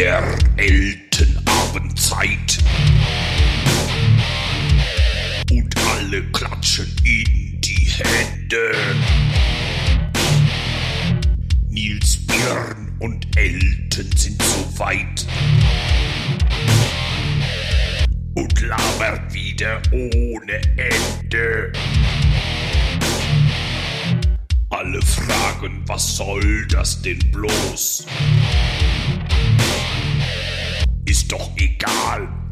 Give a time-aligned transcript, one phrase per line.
[0.00, 0.24] der
[0.56, 2.58] Eltenabendzeit.
[5.50, 8.72] Und alle klatschen in die Hände.
[11.68, 15.26] Nils Björn und Elten sind so weit.
[18.36, 21.72] Und labert wieder ohne Ende.
[24.70, 28.06] Alle fragen, was soll das denn bloß?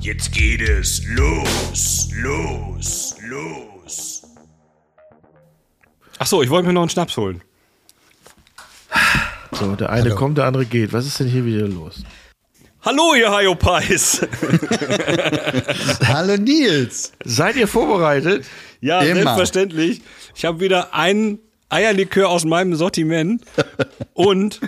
[0.09, 4.23] Jetzt geht es los, los, los.
[6.19, 7.43] Ach so, ich wollte mir noch einen Schnaps holen.
[9.53, 10.95] So, der eine kommt, der andere geht.
[10.95, 12.05] Was ist denn hier wieder los?
[12.81, 14.23] Hallo, ihr Hayopais.
[16.07, 17.13] Hallo Nils.
[17.23, 18.47] Seid ihr vorbereitet?
[18.81, 19.15] Ja, Immer.
[19.15, 20.01] selbstverständlich.
[20.35, 21.39] Ich habe wieder einen
[21.69, 23.45] Eierlikör aus meinem Sortiment.
[24.15, 24.61] Und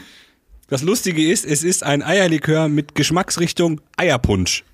[0.68, 4.64] das Lustige ist, es ist ein Eierlikör mit Geschmacksrichtung Eierpunsch.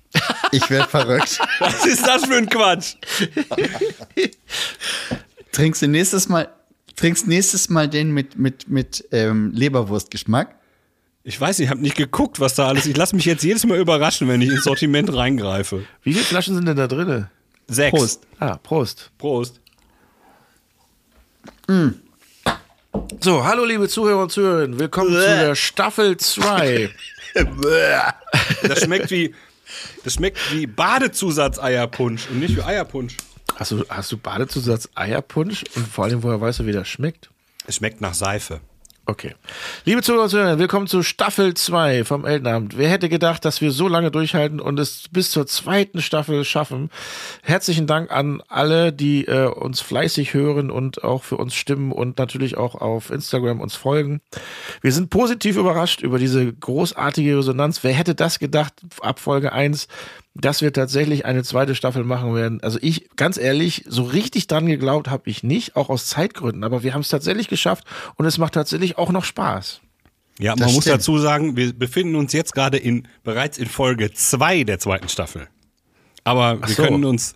[0.51, 1.39] Ich werde verrückt.
[1.59, 2.95] Was ist das für ein Quatsch?
[5.51, 6.49] Trinkst du nächstes Mal,
[6.95, 10.55] trinkst nächstes Mal den mit, mit, mit ähm, Leberwurstgeschmack?
[11.23, 12.91] Ich weiß nicht, ich habe nicht geguckt, was da alles ist.
[12.91, 15.85] Ich lasse mich jetzt jedes Mal überraschen, wenn ich ins Sortiment reingreife.
[16.03, 17.27] Wie viele Flaschen sind denn da drin?
[17.67, 17.91] Sechs.
[17.91, 18.27] Prost.
[18.39, 19.11] Ah, Prost.
[19.17, 19.59] Prost.
[23.19, 24.79] So, hallo liebe Zuhörer und Zuhörerinnen.
[24.79, 26.89] Willkommen zu der Staffel 2.
[28.63, 29.35] Das schmeckt wie,
[30.03, 33.17] das schmeckt wie Badezusatz-Eierpunsch und nicht wie Eierpunsch.
[33.55, 35.63] Hast du, hast du Badezusatz Eierpunsch?
[35.75, 37.29] Und vor allem, woher weißt du, wie das schmeckt?
[37.65, 38.61] Es schmeckt nach Seife.
[39.09, 39.35] Okay.
[39.85, 42.77] Liebe Zuhörer willkommen zu Staffel 2 vom Eltenabend.
[42.77, 46.89] Wer hätte gedacht, dass wir so lange durchhalten und es bis zur zweiten Staffel schaffen?
[47.41, 52.17] Herzlichen Dank an alle, die äh, uns fleißig hören und auch für uns stimmen und
[52.17, 54.19] natürlich auch auf Instagram uns folgen.
[54.81, 57.85] Wir sind positiv überrascht über diese großartige Resonanz.
[57.85, 59.87] Wer hätte das gedacht, ab Folge 1,
[60.39, 62.61] dass wir tatsächlich eine zweite Staffel machen werden?
[62.61, 66.63] Also ich, ganz ehrlich, so richtig dran geglaubt habe ich nicht, auch aus Zeitgründen.
[66.63, 69.81] Aber wir haben es tatsächlich geschafft und es macht tatsächlich auch noch Spaß.
[70.39, 70.99] Ja, man Das muss stimmt.
[70.99, 75.47] dazu sagen, wir befinden uns jetzt gerade in bereits in Folge 2 der zweiten Staffel.
[76.23, 76.83] Aber wir so.
[76.83, 77.35] können uns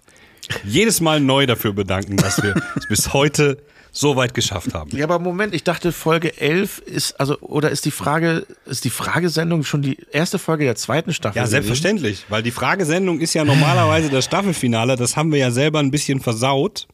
[0.64, 3.58] jedes Mal neu dafür bedanken, dass wir es bis heute
[3.92, 4.96] so weit geschafft haben.
[4.96, 8.90] Ja, aber Moment, ich dachte Folge 11 ist, also, oder ist die Frage, ist die
[8.90, 11.36] Fragesendung schon die erste Folge der zweiten Staffel?
[11.36, 11.52] Ja, gewesen?
[11.52, 15.92] selbstverständlich, weil die Fragesendung ist ja normalerweise das Staffelfinale, das haben wir ja selber ein
[15.92, 16.88] bisschen versaut.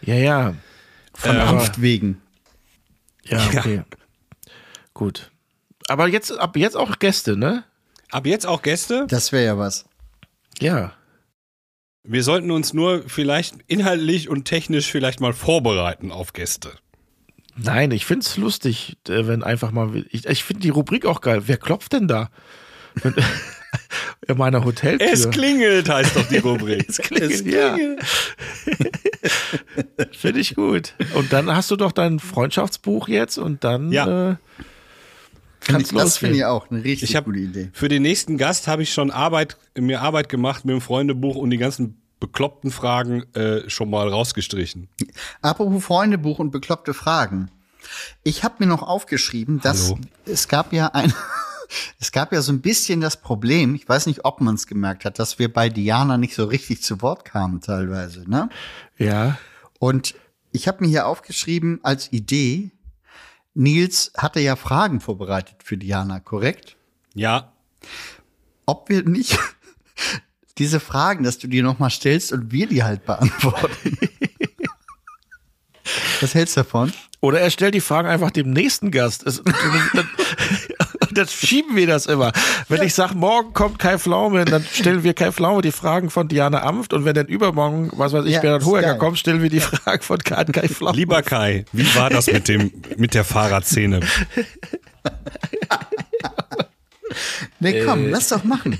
[0.00, 0.54] Ja, ja.
[1.12, 2.22] Vernunft wegen.
[3.24, 3.82] Ja, okay.
[4.94, 5.30] Gut.
[5.88, 7.64] Aber jetzt, ab jetzt auch Gäste, ne?
[8.10, 9.06] Ab jetzt auch Gäste.
[9.08, 9.84] Das wäre ja was.
[10.60, 10.92] Ja.
[12.10, 16.70] Wir sollten uns nur vielleicht inhaltlich und technisch vielleicht mal vorbereiten auf Gäste.
[17.56, 21.42] Nein, ich find's lustig, äh, wenn einfach mal, ich, ich finde die Rubrik auch geil.
[21.46, 22.30] Wer klopft denn da?
[24.26, 25.06] In meiner Hoteltür.
[25.12, 26.84] Es klingelt, heißt doch die Rubrik.
[26.88, 27.76] Es klingelt, ja.
[30.12, 30.94] Finde ich gut.
[31.14, 34.32] Und dann hast du doch dein Freundschaftsbuch jetzt und dann Ja.
[34.32, 34.36] äh,
[35.68, 37.70] Find ich, das finde ich auch eine richtig Ich habe gute Idee.
[37.72, 41.50] für den nächsten Gast habe ich schon Arbeit mir Arbeit gemacht mit dem Freundebuch und
[41.50, 44.88] die ganzen bekloppten Fragen äh, schon mal rausgestrichen.
[45.40, 47.50] Apropos Freundebuch und bekloppte Fragen.
[48.22, 49.98] Ich habe mir noch aufgeschrieben, dass Hallo.
[50.26, 51.12] es gab ja ein,
[52.00, 55.04] es gab ja so ein bisschen das Problem, ich weiß nicht, ob man es gemerkt
[55.04, 58.48] hat, dass wir bei Diana nicht so richtig zu Wort kamen teilweise, ne?
[58.98, 59.38] Ja.
[59.78, 60.14] Und
[60.50, 62.72] ich habe mir hier aufgeschrieben als Idee,
[63.58, 66.76] Nils hatte ja Fragen vorbereitet für Diana, korrekt?
[67.14, 67.52] Ja,
[68.66, 69.36] Ob wir nicht
[70.58, 73.98] diese Fragen, dass du die nochmal stellst und wir die halt beantworten.
[76.20, 76.92] Was hältst du davon?
[77.20, 79.24] Oder er stellt die Fragen einfach dem nächsten Gast.
[81.18, 82.32] Dann schieben wir das immer.
[82.68, 86.28] Wenn ich sage, morgen kommt Kai Pflaume, dann stellen wir Kai Pflaume die Fragen von
[86.28, 89.50] Diana Amft und wenn dann übermorgen, was weiß ich, Ja, Bernhard Hohecker kommt, stellen wir
[89.50, 90.96] die Fragen von Kai, Kai Pflaume.
[90.96, 94.00] lieber Kai, wie war das mit dem mit der Fahrradszene?
[97.60, 98.78] Nee, komm, lass doch machen.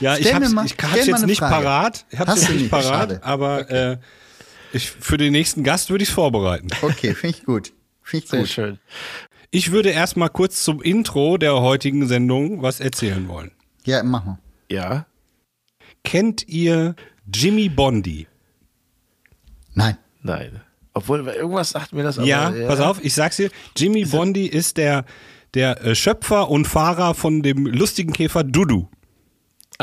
[0.00, 1.54] Ja, Stell ich hab's, mal- ich hab's jetzt nicht Frage.
[1.54, 2.04] parat.
[2.10, 3.20] Ich hab's Hast jetzt nicht parat, Schade.
[3.22, 3.96] aber äh,
[4.72, 6.68] ich, für den nächsten Gast würde ich es vorbereiten.
[6.82, 7.72] Okay, finde ich gut.
[8.02, 8.48] Finde ich Sehr gut.
[8.48, 8.78] schön.
[9.54, 13.50] Ich würde erstmal kurz zum Intro der heutigen Sendung was erzählen wollen.
[13.84, 14.38] Ja, mach mal.
[14.70, 15.04] Ja.
[16.04, 16.96] Kennt ihr
[17.32, 18.26] Jimmy Bondi?
[19.74, 19.98] Nein.
[20.22, 20.62] Nein.
[20.94, 22.26] Obwohl, irgendwas sagt mir das aber.
[22.26, 23.50] Ja, pass auf, ich sag's dir.
[23.76, 25.04] Jimmy Bondi ist der,
[25.52, 28.88] der äh, Schöpfer und Fahrer von dem lustigen Käfer Dudu.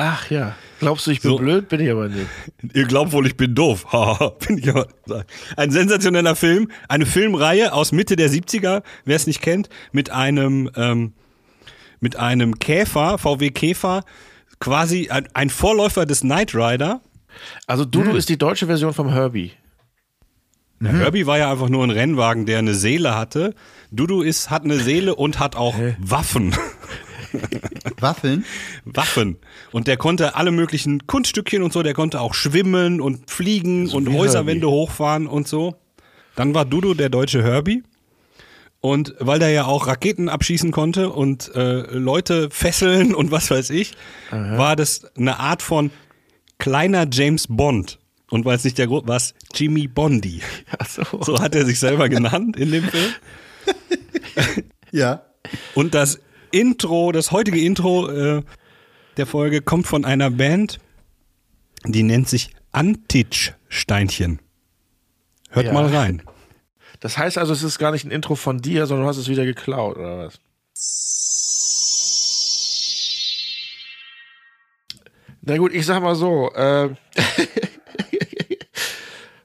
[0.01, 0.55] Ach ja.
[0.79, 1.37] Glaubst du, ich bin So.
[1.37, 1.67] blöd?
[1.67, 2.25] Bin ich aber nicht.
[2.73, 3.85] Ihr glaubt wohl, ich bin doof.
[4.47, 4.87] Bin ich aber.
[5.57, 10.69] Ein sensationeller Film, eine Filmreihe aus Mitte der 70er, wer es nicht kennt, mit einem
[10.77, 11.13] ähm,
[11.99, 14.03] mit einem Käfer, VW Käfer,
[14.61, 17.01] quasi ein, ein Vorläufer des Knight Rider.
[17.67, 19.51] Also Dudu ist die deutsche Version vom Herbie.
[20.79, 23.53] Der Herbie war ja einfach nur ein Rennwagen, der eine Seele hatte.
[23.91, 26.55] Dudu ist, hat eine Seele und hat auch Waffen.
[27.99, 28.45] Waffeln?
[28.85, 29.37] Waffen.
[29.71, 34.09] Und der konnte alle möglichen Kunststückchen und so, der konnte auch schwimmen und fliegen und
[34.09, 34.77] wie Häuserwände Herbie.
[34.77, 35.75] hochfahren und so.
[36.35, 37.83] Dann war Dudu der deutsche Herbie.
[38.81, 43.71] Und weil der ja auch Raketen abschießen konnte und äh, Leute fesseln und was weiß
[43.71, 43.91] ich,
[44.31, 45.91] war das eine Art von
[46.59, 47.99] kleiner James Bond.
[48.29, 50.41] Und weil es nicht der Grund war, es Jimmy Bondi.
[50.77, 51.03] Achso.
[51.23, 53.11] So hat er sich selber genannt in dem Film.
[54.91, 55.21] Ja.
[55.75, 56.19] Und das
[56.51, 58.43] Intro, das heutige Intro äh,
[59.17, 60.79] der Folge kommt von einer Band,
[61.85, 64.39] die nennt sich Antitsch Steinchen.
[65.49, 65.73] Hört Ja.
[65.73, 66.21] mal rein.
[66.99, 69.29] Das heißt also, es ist gar nicht ein Intro von dir, sondern du hast es
[69.29, 70.39] wieder geklaut, oder was?
[75.41, 76.89] Na gut, ich sag mal so, äh,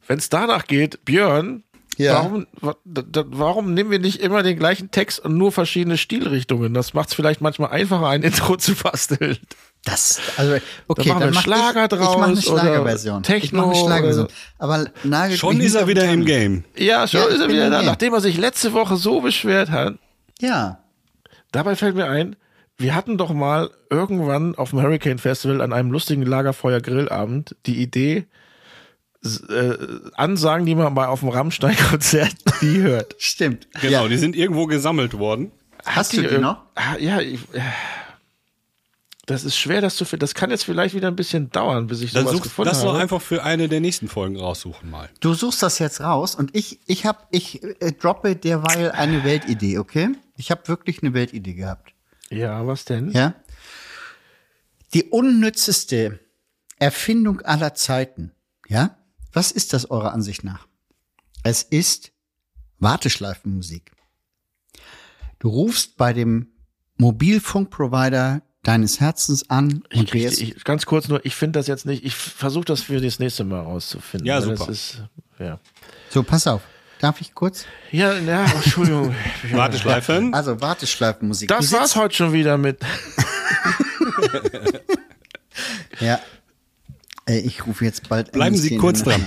[0.06, 1.62] wenn es danach geht, Björn,
[1.99, 2.14] Ja.
[2.14, 2.46] warum,
[2.85, 6.75] warum nehmen wir nicht immer den gleichen Text und nur verschiedene Stilrichtungen?
[6.75, 9.38] Das macht es vielleicht manchmal einfacher, ein Intro zu basteln.
[9.85, 10.56] Das, also,
[10.88, 13.20] okay, machen wir dann mach Schlager ich, ich mache eine draus oder Schlagerversion.
[13.20, 14.29] ich Techno mache eine Schlagerversion.
[14.58, 16.25] Aber nagelt Schon ist er wieder im.
[16.25, 16.64] Game.
[16.76, 19.70] Ja, schon Ja, ich ist er wieder da, nachdem er sich letzte Woche so beschwert
[19.70, 19.94] hat.
[20.40, 20.79] Ja.
[21.52, 22.35] Dabei fällt mir ein,
[22.76, 28.26] wir hatten doch mal irgendwann auf dem Hurricane Festival an einem lustigen Lagerfeuer-Grillabend die Idee,
[29.25, 29.76] äh,
[30.15, 33.15] Ansagen, die man mal auf dem Rammstein-Konzert nie hört.
[33.19, 33.69] Stimmt.
[33.81, 34.09] Genau, Ja.
[34.09, 35.50] die sind irgendwo gesammelt worden.
[35.85, 36.62] Hast du die irg- noch?
[36.75, 37.61] Ah, Ja, ich, äh,
[39.26, 40.21] das ist schwer, das zu finden.
[40.21, 42.82] Das kann jetzt vielleicht wieder ein bisschen dauern, bis ich Dann sowas such gefunden das
[42.82, 42.99] doch habe.
[43.00, 45.09] einfach für eine der nächsten Folgen raussuchen mal.
[45.21, 49.79] Du suchst das jetzt raus und ich, ich hab, ich äh, droppe derweil eine Weltidee,
[49.79, 50.11] okay?
[50.37, 51.93] Ich habe wirklich eine Weltidee gehabt.
[52.31, 53.11] Ja, was denn?
[53.12, 53.35] Ja?
[54.93, 56.21] Die unnützeste
[56.79, 58.32] Erfindung aller Zeiten,
[58.69, 58.97] ja?
[59.34, 60.66] Was ist das eurer Ansicht nach?
[61.42, 62.12] Es ist
[62.78, 63.92] Warteschleifenmusik.
[65.40, 66.48] Du rufst bei dem
[66.96, 71.66] Mobilfunkprovider deines Herzens an Ich und krieg, wählst, ich, ganz kurz nur, ich finde das
[71.66, 74.26] jetzt nicht, ich versuche das für das nächste Mal rauszufinden.
[74.26, 74.54] Ja, super.
[74.54, 75.02] Das ist,
[75.38, 75.58] ja.
[76.08, 76.62] so, pass auf.
[77.00, 77.66] Darf ich kurz?
[77.90, 79.14] Ja, ja, Entschuldigung.
[79.50, 80.32] Warteschleifen.
[80.32, 81.48] Also Warteschleifenmusik.
[81.48, 82.80] Das war's heute schon wieder mit.
[86.00, 86.20] Ja.
[87.26, 88.32] Äh, Ich rufe jetzt bald.
[88.32, 89.25] Bleiben Sie kurz dran.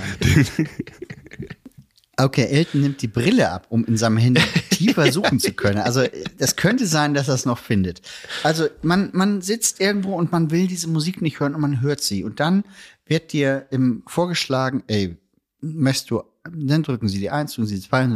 [2.20, 5.78] Okay, Elton nimmt die Brille ab, um in seinem Handy tiefer suchen zu können.
[5.78, 6.02] Also
[6.36, 8.02] das könnte sein, dass er es noch findet.
[8.42, 12.00] Also man, man sitzt irgendwo und man will diese Musik nicht hören und man hört
[12.00, 12.24] sie.
[12.24, 12.64] Und dann
[13.06, 15.16] wird dir im vorgeschlagen, ey,
[15.60, 18.08] möchtest du, dann drücken Sie die Eins, drücken Sie die Zwei.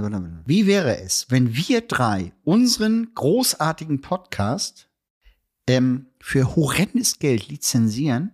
[0.46, 4.88] Wie wäre es, wenn wir drei unseren großartigen Podcast
[5.68, 8.32] ähm, für horrendes Geld lizenzieren,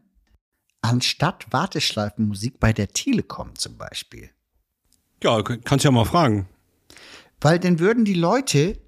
[0.80, 4.30] anstatt Warteschleifenmusik bei der Telekom zum Beispiel?
[5.22, 6.48] Ja, kannst ja mal fragen.
[7.40, 8.78] Weil dann würden die Leute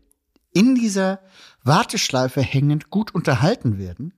[0.53, 1.21] in dieser
[1.63, 4.15] Warteschleife hängend gut unterhalten werden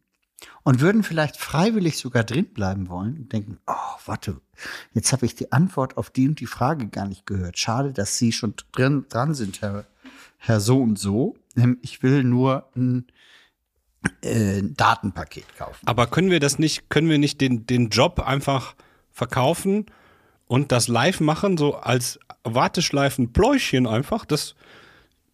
[0.63, 4.41] und würden vielleicht freiwillig sogar drin bleiben wollen und denken, oh, warte,
[4.93, 7.59] jetzt habe ich die Antwort auf die und die Frage gar nicht gehört.
[7.59, 9.85] Schade, dass Sie schon drin, dran sind, Herr,
[10.39, 11.37] Herr so und so.
[11.57, 13.07] Ähm, Ich will nur ein
[14.23, 15.79] äh, Datenpaket kaufen.
[15.87, 18.75] Aber können wir das nicht, können wir nicht den, den Job einfach
[19.11, 19.87] verkaufen
[20.47, 24.55] und das live machen, so als Warteschleifen-Pläuschen einfach, dass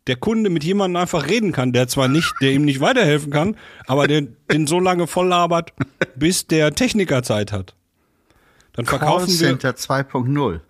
[0.06, 3.56] der Kunde mit jemandem einfach reden kann, der zwar nicht, der ihm nicht weiterhelfen kann,
[3.86, 5.72] aber der den so lange voll labert,
[6.16, 7.74] bis der Techniker Zeit hat.
[8.72, 10.60] Dann verkaufen wir, Callcenter 2.0.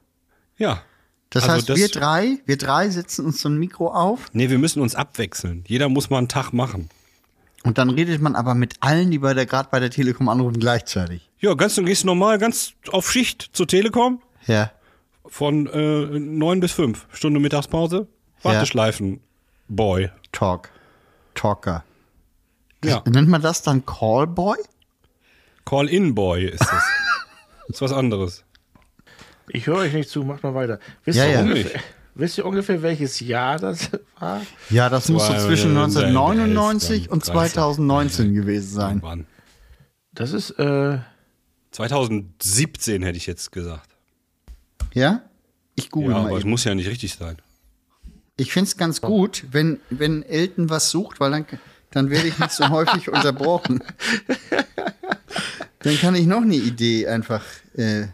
[0.59, 0.83] ja.
[1.31, 4.49] Das Also heißt, das- wir drei, wir drei setzen uns so ein Mikro auf Nee,
[4.49, 5.63] wir müssen uns abwechseln.
[5.69, 6.89] Jeder muss mal einen Tag machen.
[7.65, 10.59] Und dann redet man aber mit allen, die bei der gerade bei der Telekom anrufen,
[10.61, 11.29] gleichzeitig.
[11.41, 14.71] Ja, ganz, du gehst normal ganz auf Schicht zur Telekom Ja.
[15.27, 18.07] von äh, 9 bis 5, Stunde Mittagspause,
[18.43, 18.51] Ja.
[18.53, 19.21] Warteschleifen,
[19.69, 20.11] Boy.
[20.33, 20.71] Talk.
[21.35, 21.85] Talker.
[22.85, 23.03] Ja.
[23.07, 24.57] Nennt man das dann Callboy?
[25.65, 26.85] Call-in-Boy ist das.
[27.69, 28.45] ist was anderes.
[29.49, 30.79] Ich höre euch nicht zu, macht mal weiter.
[31.05, 31.41] Wisst, Ja, ihr ja.
[31.43, 31.81] ungefähr,
[32.19, 34.43] wisst ihr ungefähr, welches Jahr das war?
[34.71, 37.53] Ja, das muss so zwischen äh, 1999 elf, und dann 30.
[37.55, 38.89] 2019 gewesen sein.
[38.97, 39.27] Irgendwann.
[40.13, 40.99] Das ist, äh,
[41.71, 43.89] 2017 hätte ich jetzt gesagt.
[44.93, 45.23] Ja?
[45.75, 46.27] Ich google Ja, mal.
[46.29, 46.51] aber es eben.
[46.51, 47.37] muss ja nicht richtig sein.
[48.37, 51.47] Ich find's ganz gut, wenn, wenn Elton was sucht, weil dann,
[51.91, 53.83] dann werde ich nicht so häufig unterbrochen.
[55.81, 57.45] Dann kann ich noch eine Idee einfach.
[57.75, 58.09] Äh,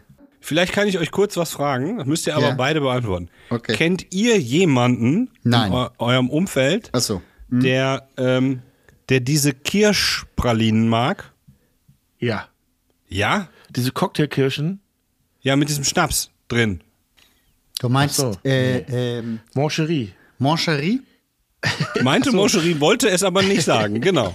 [0.45, 2.53] Vielleicht kann ich euch kurz was fragen, das müsst ihr aber Ja.
[2.53, 3.29] beide beantworten.
[3.49, 3.73] Okay.
[3.73, 5.71] Kennt ihr jemanden Nein.
[5.71, 7.23] in eu eurem Umfeld, achso.
[7.49, 8.61] der ähm,
[9.09, 11.31] der diese Kirschpralinen mag?
[12.19, 12.47] Ja.
[13.09, 13.49] Ja?
[13.75, 14.79] Diese Cocktailkirschen,
[15.41, 16.81] Ja, mit diesem Schnaps drin.
[17.79, 18.39] Du meinst Ach so.
[18.49, 20.13] äh, ähm, Moncherie.
[20.37, 21.01] Moncherie?
[22.03, 24.31] Meinte Moscherie, wollte es aber nicht sagen, genau.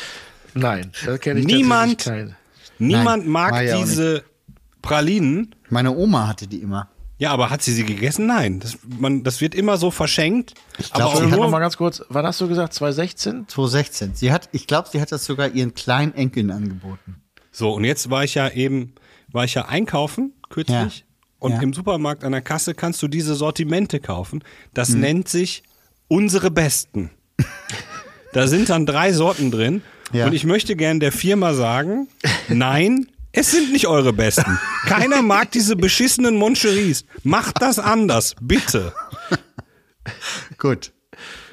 [0.54, 2.10] Nein, da kenne ich Niemand-.
[2.78, 4.24] Niemand mag ja auch diese
[4.82, 5.54] Pralinen.
[5.68, 6.88] Meine Oma hatte die immer.
[7.18, 8.26] Ja, aber hat sie sie gegessen?
[8.26, 8.60] Nein.
[8.60, 10.54] Das, man, das wird immer so verschenkt.
[10.94, 12.72] glaub, aber sie hat mal ganz kurz, wann hast du gesagt?
[12.72, 13.46] 2016?
[13.46, 14.14] 2016.
[14.14, 17.16] Sie hat, ich glaube, sie hat das sogar ihren kleinen Enkeln angeboten.
[17.52, 18.94] So, und jetzt war ich ja eben,
[19.30, 20.98] war ich ja einkaufen, kürzlich.
[21.00, 21.04] Ja.
[21.40, 21.60] Und Ja.
[21.62, 24.42] im Supermarkt an der Kasse kannst du diese Sortimente kaufen.
[24.72, 25.00] Das Mhm.
[25.00, 25.62] nennt sich
[26.08, 27.10] unsere Besten.
[28.32, 29.82] da sind dann drei Sorten drin.
[30.12, 30.26] Ja.
[30.26, 32.08] Und ich möchte gern der Firma sagen,
[32.48, 34.58] nein, es sind nicht eure Besten.
[34.86, 37.04] Keiner mag diese beschissenen Moncheries.
[37.22, 38.92] Macht das anders, bitte.
[40.58, 40.92] Gut.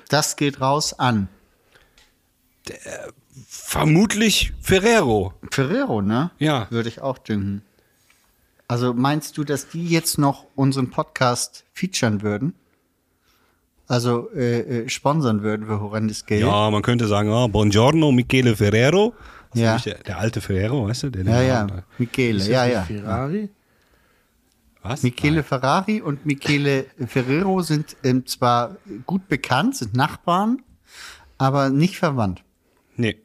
[0.09, 1.27] Das geht raus an.
[3.47, 5.33] Vermutlich Ferrero.
[5.51, 6.31] Ferrero, ne?
[6.39, 6.67] Ja.
[6.69, 7.61] Würde ich auch düngen.
[8.67, 12.53] Also meinst du, dass die jetzt noch unseren Podcast featuren würden?
[13.87, 16.41] Also äh, äh, sponsern würden für horrendes Geld?
[16.41, 19.13] Ja, man könnte sagen, ah, Buongiorno, Michele Ferrero.
[19.53, 19.77] Ist Ja.
[19.77, 21.09] Der, der alte Ferrero, weißt du?
[21.09, 21.67] Der, ja, ja.
[21.97, 22.83] Michele, ja, ja.
[22.83, 23.49] Ferrari?
[24.81, 25.03] Was?
[25.03, 30.61] Michele Ferrari und Michele Ferrero sind ähm, zwar gut bekannt, sind Nachbarn,
[31.37, 32.43] aber nicht verwandt.
[32.95, 33.17] Nee.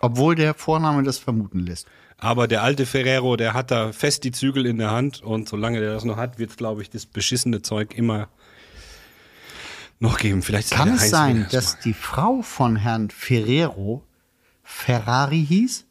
[0.00, 1.86] Obwohl der Vorname das vermuten lässt.
[2.18, 5.80] Aber der alte Ferrero, der hat da fest die Zügel in der Hand und solange
[5.80, 8.28] der das noch hat, wird es, glaube ich, das beschissene Zeug immer
[9.98, 10.42] noch geben.
[10.42, 14.02] Vielleicht ist Kann es sein, dass die Frau von Herrn Ferrero
[14.66, 15.84] Ferrari hieß?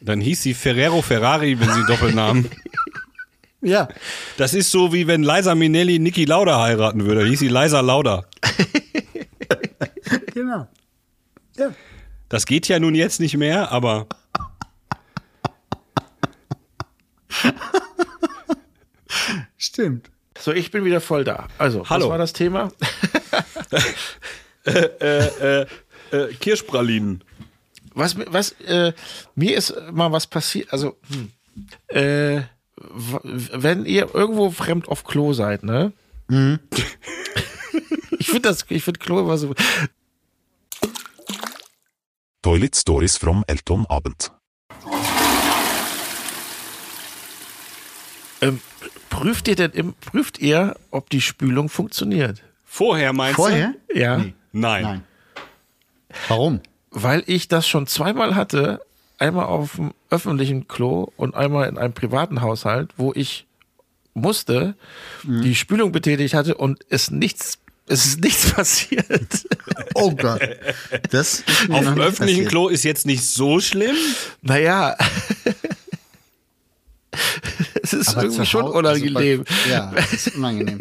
[0.00, 2.48] Dann hieß sie Ferrero Ferrari, wenn sie Doppelnamen.
[3.60, 3.88] Ja.
[4.36, 7.26] Das ist so, wie wenn Liza Minnelli Niki Lauda heiraten würde.
[7.26, 8.24] Hieß sie Liza Lauda.
[10.32, 10.68] Genau.
[11.56, 11.74] Ja.
[12.28, 14.06] Das geht ja nun jetzt nicht mehr, aber
[19.56, 20.08] Stimmt.
[20.38, 21.48] So, ich bin wieder voll da.
[21.58, 22.04] Also, Hallo.
[22.04, 22.70] was war das Thema?
[24.64, 25.66] äh,
[26.40, 27.24] Kirschpralinen.
[27.94, 28.92] Was, was, äh,
[29.34, 31.30] mir ist mal was passiert, also, hm,
[31.88, 32.42] äh,
[32.76, 35.92] wenn ihr irgendwo fremd auf Klo seid, ne?
[38.18, 39.54] ich finde das, ich finde Klo immer so,
[42.42, 44.30] Toilet Stories from Elton Abend.
[48.40, 48.60] ähm,
[49.10, 52.42] prüft ihr denn, im, prüft ihr, ob die Spülung funktioniert?
[52.64, 53.74] Vorher meinst Vorher?
[53.92, 54.18] Ja.
[54.18, 54.32] du?
[54.52, 54.82] Nein.
[54.82, 55.04] Nein.
[56.28, 56.60] Warum?
[56.90, 58.80] Weil ich das schon zweimal hatte,
[59.18, 63.46] einmal auf dem öffentlichen Klo und einmal in einem privaten Haushalt, wo ich
[64.14, 64.74] musste,
[65.22, 69.46] die Spülung betätigt hatte und es nichts, es ist nichts passiert.
[69.94, 70.40] Oh Gott.
[71.10, 72.48] Das Auf dem öffentlichen passiert.
[72.48, 73.96] Klo ist jetzt nicht so schlimm.
[74.42, 74.96] naja.
[77.82, 79.44] es ist Aber irgendwie schon unangenehm.
[79.46, 80.78] Also bei, ja, das ist unangenehm.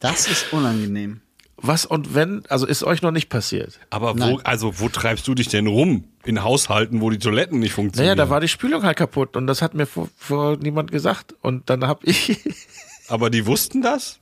[0.00, 1.20] Das ist unangenehm.
[1.60, 3.80] Was und wenn, also ist euch noch nicht passiert.
[3.90, 4.38] Aber wo, Nein.
[4.44, 6.04] also wo treibst du dich denn rum?
[6.24, 8.18] In Haushalten, wo die Toiletten nicht Naja, funktionieren.
[8.18, 11.34] da war die Spülung halt kaputt und das hat mir vor, vor niemand gesagt.
[11.42, 12.38] Und dann habe ich,
[13.08, 14.20] Aber die wussten das?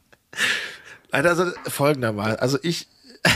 [1.10, 2.88] also folgendermaßen, also ich,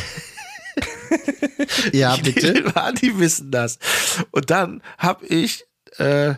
[1.93, 2.75] Ja, Die bitte.
[2.75, 3.79] waren, die wissen das.
[4.31, 5.65] Und dann habe ich,
[5.99, 6.35] äh,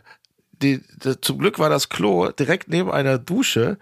[0.62, 3.78] die, die, zum Glück war das Klo direkt neben einer Dusche.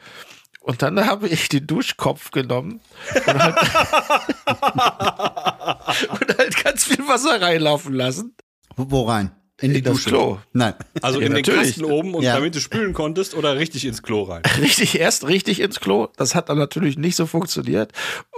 [0.70, 2.78] Und dann habe ich den Duschkopf genommen
[3.26, 3.56] und halt,
[6.10, 8.36] und halt ganz viel Wasser reinlaufen lassen.
[8.76, 9.32] Wo, rein?
[9.60, 10.04] In die In das.
[10.04, 10.38] Klo.
[10.52, 10.74] Nein.
[11.02, 11.70] Also Ja, in den natürlich.
[11.74, 12.34] Kasten oben und Ja.
[12.34, 14.42] damit du spülen konntest oder richtig ins Klo rein?
[14.60, 16.06] Richtig, erst richtig ins Klo.
[16.16, 17.90] Das hat dann natürlich nicht so funktioniert.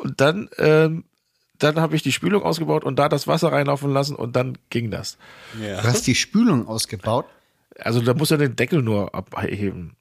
[0.02, 1.04] Und dann, ähm,
[1.58, 4.90] dann habe ich die Spülung ausgebaut und da das Wasser reinlaufen lassen und dann ging
[4.90, 5.18] das.
[5.62, 5.82] Ja.
[5.82, 7.26] Du hast die Spülung ausgebaut.
[7.78, 9.96] Also da muss er den Deckel nur abheben.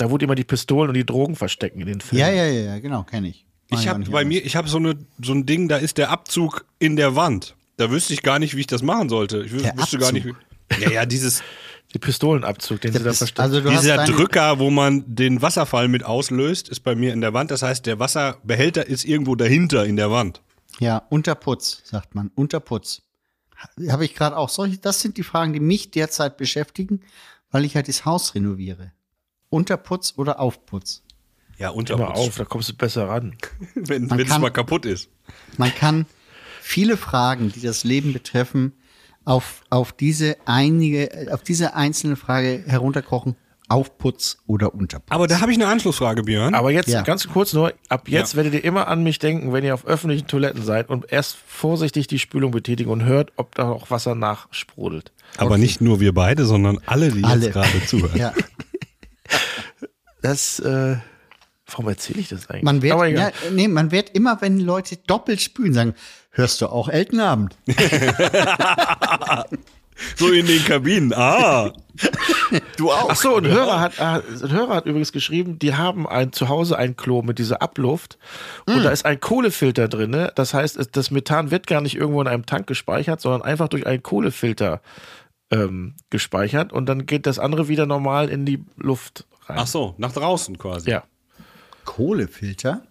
[0.00, 2.20] Da wurde immer die Pistolen und die Drogen verstecken in den Filmen.
[2.20, 3.44] Ja, ja, ja, ja, genau, kenne ich.
[3.68, 4.24] Mach Ich habe bei anders.
[4.24, 7.54] mir, ich habe so eine so ein Ding, da ist der Abzug in der Wand.
[7.76, 9.42] Da wüsste ich gar nicht, wie ich das machen sollte.
[9.42, 10.26] Ich wüsste gar nicht.
[10.26, 10.40] Abzug?
[10.70, 11.42] Wie, ja, ja, dieses
[11.92, 13.42] Die Pistolenabzug, den Der sie da verstecken.
[13.42, 17.20] also du hast dieser Drücker, wo man den Wasserfall mit auslöst, ist bei mir in
[17.20, 17.50] der Wand.
[17.50, 20.40] Das heißt, der Wasserbehälter ist irgendwo dahinter in der Wand.
[20.78, 22.30] Ja, Unterputz, sagt man.
[22.36, 23.02] Unterputz.
[23.88, 27.02] Habe ich gerade auch solche, das sind die Fragen, die mich derzeit beschäftigen,
[27.50, 28.92] weil ich halt das Haus renoviere.
[29.50, 31.02] Unterputz oder Aufputz?
[31.58, 32.18] Ja, Immer Unterputz.
[32.18, 33.36] auf, da kommst du besser ran.
[33.74, 35.10] wenn es mal kaputt ist.
[35.58, 36.06] Man kann
[36.62, 38.72] viele Fragen, die das Leben betreffen,
[39.26, 43.36] auf, auf diese einige, auf diese einzelne Frage herunterkochen.
[43.68, 45.12] Aufputz oder Unterputz.
[45.14, 46.54] Aber da habe ich eine Anschlussfrage, Björn.
[46.56, 47.02] Aber jetzt Ja.
[47.02, 48.38] ganz kurz nur, ab jetzt Ja.
[48.38, 52.08] werdet ihr immer an mich denken, wenn ihr auf öffentlichen Toiletten seid und erst vorsichtig
[52.08, 55.12] die Spülung betätigen und hört, ob da auch Wasser nachsprudelt.
[55.36, 57.44] Aber nicht nur wir beide, sondern alle, die Alle.
[57.44, 58.16] jetzt gerade zuhören.
[58.18, 58.32] ja,
[60.22, 60.96] Das, äh,
[61.66, 62.64] warum erzähle ich das eigentlich?
[62.64, 65.94] man wird, ja, nee, man wird immer, wenn Leute doppelt spülen, sagen,
[66.30, 67.56] hörst du auch Eltenabend?
[70.16, 71.12] So in den Kabinen.
[71.12, 71.72] Ah.
[72.76, 73.10] Du auch.
[73.10, 76.48] Ach so, ein Hörer hat, äh, ein Hörer hat übrigens geschrieben, die haben ein zu
[76.48, 78.18] Hause ein Klo mit dieser Abluft
[78.66, 80.10] und da ist ein Kohlefilter drin.
[80.10, 80.32] Ne?
[80.34, 83.86] Das heißt, das Methan wird gar nicht irgendwo in einem Tank gespeichert, sondern einfach durch
[83.86, 84.80] einen Kohlefilter
[85.50, 89.58] ähm, gespeichert und dann geht das andere wieder normal in die Luft rein.
[89.60, 90.90] Ach so, nach draußen quasi.
[90.90, 91.04] Ja.
[91.84, 92.82] Kohlefilter?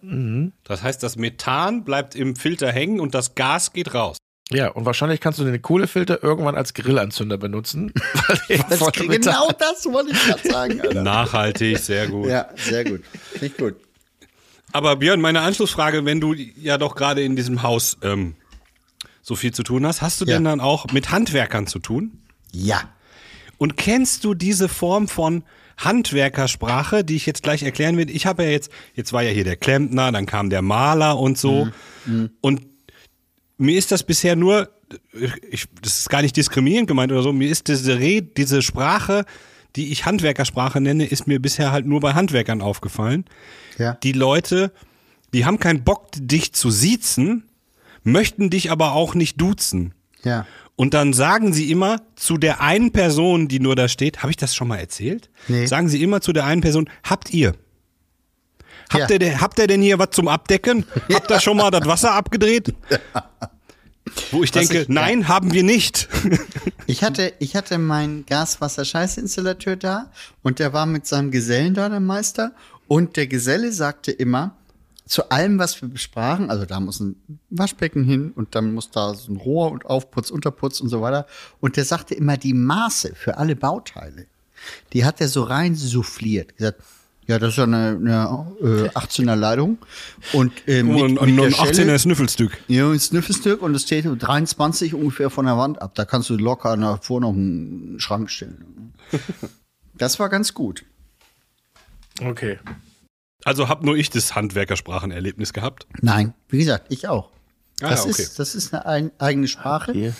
[0.64, 4.16] Das heißt, das Methan bleibt im Filter hängen und das Gas geht raus.
[4.52, 7.92] Ja, und wahrscheinlich kannst du den Kohlefilter irgendwann als Grillanzünder benutzen.
[8.26, 10.80] weil der Das, genau das wollte ich gerade sagen.
[10.80, 11.02] Alter.
[11.02, 12.26] Nachhaltig, sehr gut.
[12.28, 13.02] Ja, sehr gut.
[13.40, 13.76] Nicht gut.
[14.72, 18.34] Aber Björn, meine Anschlussfrage, wenn du ja doch gerade in diesem Haus ähm,
[19.22, 20.34] so viel zu tun hast, hast du Ja.
[20.34, 22.20] denn dann auch mit Handwerkern zu tun?
[22.52, 22.82] Ja.
[23.56, 25.44] Und kennst du diese Form von
[25.80, 28.08] Handwerkersprache, die ich jetzt gleich erklären will?
[28.10, 31.38] Ich habe ja jetzt, jetzt war ja hier der Klempner, dann kam der Maler und
[31.38, 31.68] so.
[32.40, 32.62] Und
[33.58, 34.70] mir ist das bisher nur,
[35.50, 39.24] ich, das ist gar nicht diskriminierend gemeint oder so, mir ist diese Red, diese Sprache,
[39.76, 43.24] die ich Handwerkersprache nenne, ist mir bisher halt nur bei Handwerkern aufgefallen.
[43.78, 43.94] Ja.
[44.02, 44.72] Die Leute,
[45.32, 47.44] die haben keinen Bock, dich zu siezen,
[48.02, 49.94] möchten dich aber auch nicht duzen.
[50.24, 50.46] Ja.
[50.80, 54.38] Und dann sagen sie immer zu der einen Person, die nur da steht, habe ich
[54.38, 55.28] das schon mal erzählt?
[55.46, 55.66] Nee.
[55.66, 57.54] Sagen sie immer zu der einen Person, habt ihr?
[58.90, 59.10] Habt, Ja.
[59.10, 60.86] ihr, denn- habt ihr denn hier was zum Abdecken?
[61.12, 62.72] Habt ihr schon mal das Wasser abgedreht?
[64.30, 66.08] Wo ich denke, ich- nein, haben wir nicht.
[66.86, 70.10] Ich hatte, ich hatte meinen Gaswasserscheißinstallateur da
[70.42, 72.52] und der war mit seinem Gesellen da, der Meister.
[72.88, 74.56] Und der Geselle sagte immer,
[75.10, 77.16] zu allem, was wir besprachen, also da muss ein
[77.50, 81.26] Waschbecken hin und dann muss da so ein Rohr und Aufputz, Unterputz und so weiter.
[81.60, 84.26] Und der sagte immer die Maße für alle Bauteile.
[84.92, 86.56] Die hat er so rein souffliert.
[86.56, 86.80] Gesagt,
[87.26, 89.78] ja, das ist ja eine, eine äh, 18er Leitung.
[90.32, 92.58] Und äh, mit, Und, mit und der ein Schelle- 18er Snüffelstück.
[92.68, 95.94] ja, ein Sniffelstück und es steht 23 ungefähr von der Wand ab.
[95.96, 98.94] Da kannst du locker nach vor noch einen Schrank stellen.
[99.94, 100.84] Das war ganz gut.
[102.24, 102.58] Okay.
[103.44, 105.86] Also hab nur ich das Handwerkersprachenerlebnis gehabt.
[106.00, 107.30] Nein, wie gesagt, ich auch.
[107.82, 108.22] Ah, Das, ja, okay.
[108.22, 109.92] ist, das ist eine ein, eigene Sprache.
[109.92, 110.14] Hier.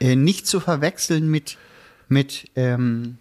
[0.00, 1.56] Äh, nicht zu verwechseln mit,
[2.08, 3.18] mit ähm,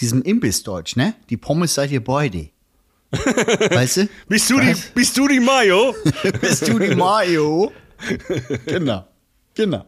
[0.00, 1.14] diesem Imbissdeutsch, ne?
[1.30, 2.50] Die Pommes seid ihr beide.
[3.12, 4.08] weißt du?
[4.28, 5.94] Bist du, die, bist du die Mayo?
[6.40, 7.72] Bist du die Mayo?
[8.66, 9.06] genau.
[9.54, 9.86] Genau.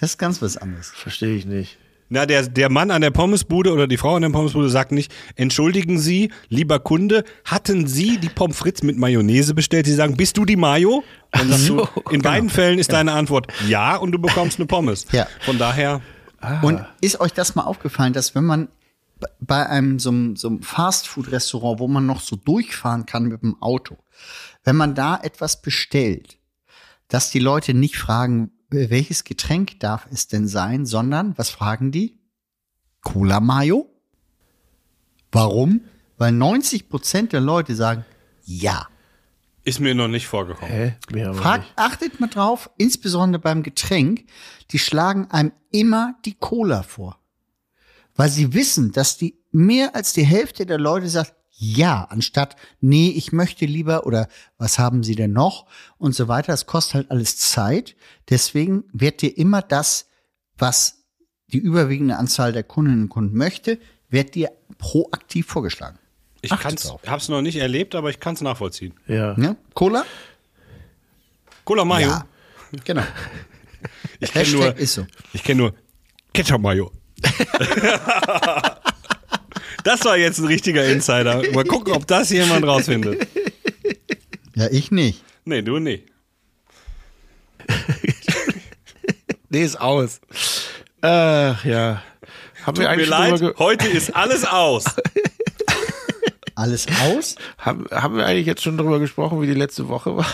[0.00, 0.90] Das ist ganz was anderes.
[0.90, 1.78] Verstehe ich nicht.
[2.10, 5.12] Na, der, der Mann an der Pommesbude oder die Frau an der Pommesbude sagt nicht,
[5.36, 9.84] entschuldigen Sie, lieber Kunde, hatten Sie die Pommes frites mit Mayonnaise bestellt?
[9.86, 11.04] Sie sagen, bist du die Mayo?
[11.32, 15.04] Dann sagst du, in beiden Fällen ist deine Antwort ja und du bekommst eine Pommes.
[15.12, 15.26] Ja.
[15.40, 16.00] Von daher,
[16.62, 18.68] Und ist euch das mal aufgefallen, dass wenn man
[19.40, 23.60] bei einem so, einem- so einem Fastfood-Restaurant, wo man noch so durchfahren kann mit dem
[23.60, 23.96] Auto,
[24.64, 26.38] wenn man da etwas bestellt,
[27.08, 32.18] dass die Leute nicht fragen, welches Getränk darf es denn sein, sondern was fragen die?
[33.02, 33.86] Cola Mayo?
[35.32, 35.82] Warum?
[36.16, 38.04] Weil 90 Prozent der Leute sagen,
[38.44, 38.88] ja.
[39.64, 40.74] ist mir noch nicht vorgekommen.
[40.74, 40.96] Hä?
[41.10, 41.78] Mir Fragt, nicht.
[41.78, 44.24] achtet mal drauf, insbesondere beim Getränk,
[44.70, 47.18] die schlagen einem immer die Cola vor.
[48.14, 53.10] Weil sie wissen, dass die mehr als die Hälfte der Leute sagt, ja, anstatt, nee,
[53.10, 55.66] ich möchte lieber oder was haben sie denn noch
[55.98, 56.52] und so weiter.
[56.52, 57.96] Das kostet halt alles Zeit.
[58.30, 60.06] Deswegen wird dir immer das,
[60.56, 61.04] was
[61.48, 65.98] die überwiegende Anzahl der Kundinnen und Kunden möchte, wird dir proaktiv vorgeschlagen.
[66.42, 67.00] Ich drauf.
[67.04, 68.94] hab's noch nicht erlebt, aber ich kann es nachvollziehen.
[69.08, 69.36] Ja.
[69.36, 69.56] Ja?
[69.74, 70.04] Cola?
[71.64, 72.08] Cola Mayo.
[72.08, 72.26] Ja.
[72.84, 73.02] Genau.
[74.20, 75.06] Ich kenne nur, so.
[75.32, 75.72] ich kenn nur
[76.32, 76.90] Ketchup Mayo.
[79.88, 81.42] das war jetzt ein richtiger Insider.
[81.52, 83.26] Mal gucken, ob das jemand rausfindet.
[84.54, 85.24] Ja, ich nicht.
[85.44, 86.04] Nee, du nicht.
[89.50, 90.20] Nee, ist aus.
[91.00, 92.02] Ach ja.
[92.66, 94.84] Haben wir Tut mir eigentlich schon leid, heute ist alles aus.
[96.54, 97.36] Alles aus?
[97.56, 100.26] haben, haben wir eigentlich jetzt schon drüber gesprochen, wie die letzte Woche war?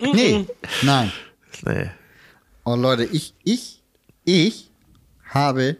[0.12, 0.44] Nee,
[0.82, 1.12] nein.
[1.64, 1.90] nee.
[2.64, 3.82] Oh Leute, ich, ich,
[4.24, 4.70] ich
[5.28, 5.76] habe.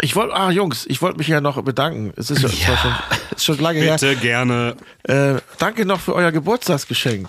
[0.00, 2.12] Ich wollte, ah Jungs, ich wollte mich ja noch bedanken.
[2.16, 2.48] Es ist, ja.
[2.48, 2.92] schon,
[3.36, 4.76] ist schon lange Bitte gerne.
[5.06, 5.36] her.
[5.36, 7.28] Äh, danke noch für euer Geburtstagsgeschenk.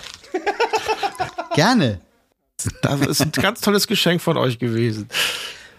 [1.54, 2.02] Gerne.
[2.82, 5.08] Das ist ein ganz tolles Geschenk von euch gewesen.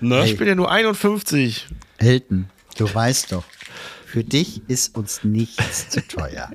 [0.01, 0.25] Ne?
[0.25, 1.67] Ich bin ja nur 51.
[1.99, 3.45] Elton, du weißt doch,
[4.07, 6.51] Für dich ist uns nichts zu teuer.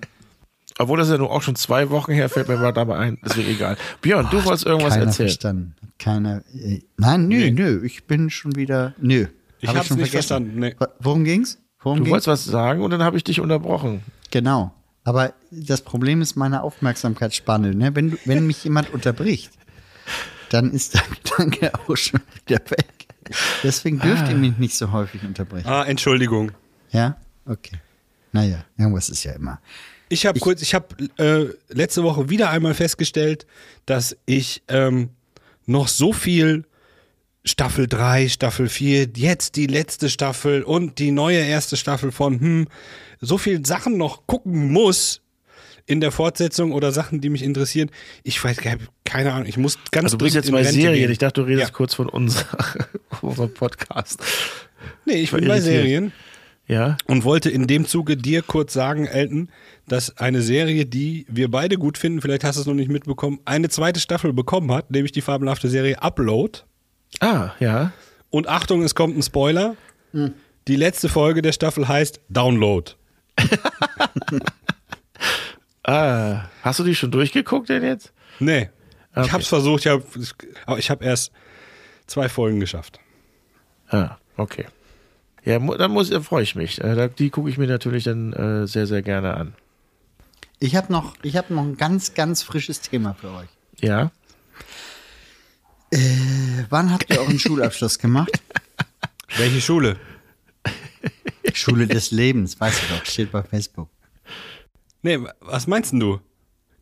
[0.78, 3.20] Obwohl das ja nur auch schon zwei Wochen her, fällt mir mal dabei ein.
[3.24, 3.78] Deswegen egal.
[4.02, 5.30] Björn, du wolltest irgendwas Keiner erzählen.
[5.30, 5.76] verstanden.
[6.00, 6.44] Keiner.
[6.56, 7.86] Äh, nein, nö, nö.
[7.86, 8.96] Ich bin schon wieder.
[9.00, 9.28] Nö.
[9.62, 10.28] Ich Hab hab's schon nicht vergessen.
[10.28, 10.76] verstanden, nee.
[10.78, 11.60] Wo- Worum ging's?
[11.82, 12.12] Worum Du ging's?
[12.14, 14.04] wolltest was sagen und dann habe ich dich unterbrochen.
[14.32, 14.74] Genau.
[15.04, 17.74] Aber das Problem ist meine Aufmerksamkeitsspanne.
[17.74, 17.96] Ne?
[17.96, 19.52] Wenn, du, wenn mich jemand unterbricht,
[20.50, 23.08] dann ist der Gedanke auch schon wieder weg.
[23.64, 25.68] Deswegen dürft ihr mich nicht so häufig unterbrechen.
[25.68, 26.52] Ah, Entschuldigung.
[26.92, 27.18] Ja?
[27.46, 27.78] Okay.
[28.32, 29.60] Naja, irgendwas ist ja immer.
[30.10, 33.46] Ich habe kurz, ich habe äh, letzte Woche wieder einmal festgestellt,
[33.86, 35.10] dass ich ähm,
[35.66, 36.66] noch so viel
[37.44, 42.68] Staffel 3, Staffel 4, jetzt die letzte Staffel und die neue erste Staffel von hm,
[43.20, 45.22] so viel Sachen noch gucken muss
[45.88, 47.90] in der Fortsetzung oder Sachen, die mich interessieren.
[48.24, 50.74] Ich weiß, hab keine Ahnung, ich muss ganz Also du bist jetzt in bei Rente
[50.74, 51.00] Serien.
[51.02, 51.12] gehen.
[51.12, 51.74] Ich dachte, du redest Ja.
[51.76, 52.88] kurz von unserer,
[53.22, 54.22] unserem Podcast.
[55.06, 55.60] Nee, ich bin bei.
[55.60, 56.12] Serien.
[56.68, 56.96] Ja?
[57.08, 59.50] und wollte in dem Zuge dir kurz sagen, Elton,
[59.90, 63.40] dass eine Serie, die wir beide gut finden, vielleicht hast du es noch nicht mitbekommen,
[63.44, 66.60] eine zweite Staffel bekommen hat, nämlich die fabelhafte Serie Upload.
[67.20, 67.92] Ah, ja.
[68.30, 69.76] Und Achtung, es kommt ein Spoiler.
[70.68, 72.92] Die letzte Folge der Staffel heißt Download.
[75.84, 78.14] Ah, hast du die schon durchgeguckt denn jetzt?
[78.40, 78.70] Nee.
[79.14, 79.26] Okay.
[79.26, 80.04] Ich hab's versucht, ich hab,
[80.68, 81.32] aber ich habe erst
[82.06, 83.00] zwei Folgen geschafft.
[83.90, 84.68] Ah, okay.
[85.44, 86.80] Ja, dann muss, dann freue ich mich.
[86.82, 89.56] Äh, Die gucke ich mir natürlich dann äh, sehr, sehr gerne an.
[90.60, 93.50] Ich habe noch, ich hab noch ein ganz, ganz frisches Thema für euch.
[93.80, 94.12] Ja?
[95.92, 98.32] Äh, wann habt ihr euren Schulabschluss gemacht?
[99.38, 99.98] Welche Schule?
[101.54, 103.90] Schule des Lebens, weißt du doch, steht bei Facebook.
[105.02, 106.20] Nee, was meinst denn du?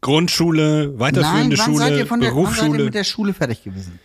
[0.02, 2.84] Grundschule, weiterführende Nein, wann Schule, seid ihr von der, wann seid ihr Berufsschule?
[2.86, 4.00] mit der Schule fertig gewesen?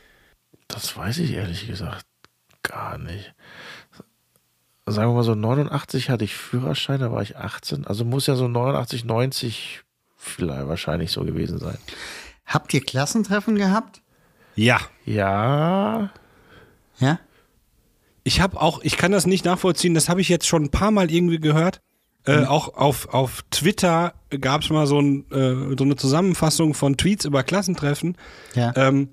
[0.68, 2.06] Das weiß ich ehrlich gesagt
[2.62, 3.34] gar nicht.
[4.86, 7.86] Sagen wir mal so, 89 hatte ich Führerschein, da war ich 18.
[7.86, 9.82] Also muss ja so 89, 90
[10.16, 11.78] vielleicht wahrscheinlich so gewesen sein.
[12.46, 14.02] Habt ihr Klassentreffen gehabt?
[14.54, 14.80] Ja.
[15.04, 16.10] Ja,
[16.98, 17.18] Ja?
[18.26, 20.90] Ich habe auch, ich kann das nicht nachvollziehen, das habe ich jetzt schon ein paar
[20.90, 21.80] Mal irgendwie gehört.
[22.26, 26.96] Äh, auch auf, auf Twitter gab es mal so, ein, äh, so eine Zusammenfassung von
[26.96, 28.16] Tweets über Klassentreffen.
[28.54, 28.72] Ja.
[28.76, 29.10] Ähm,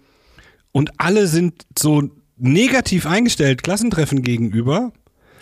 [0.72, 4.94] und alle sind so negativ eingestellt Klassentreffen gegenüber.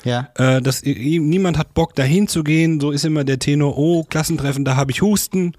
[0.03, 0.29] Ja.
[0.35, 2.79] Äh, dass niemand hat Bock dahin zu gehen.
[2.79, 5.53] So ist immer der Tenor, oh, Klassentreffen, da habe ich Husten.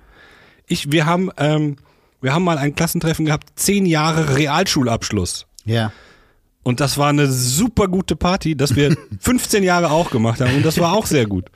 [0.66, 1.76] Ich, wir haben, ähm,
[2.20, 5.46] wir haben mal ein Klassentreffen gehabt, zehn Jahre Realschulabschluss.
[5.64, 5.92] Ja.
[6.62, 10.54] Und das war eine super gute Party, dass wir 15 Jahre auch gemacht haben.
[10.56, 11.50] Und das war auch sehr gut.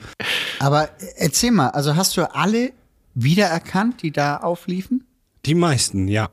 [0.59, 2.73] Aber erzähl mal, also hast du alle
[3.15, 5.07] wiedererkannt, die da aufliefen?
[5.45, 6.29] Die meisten, ja.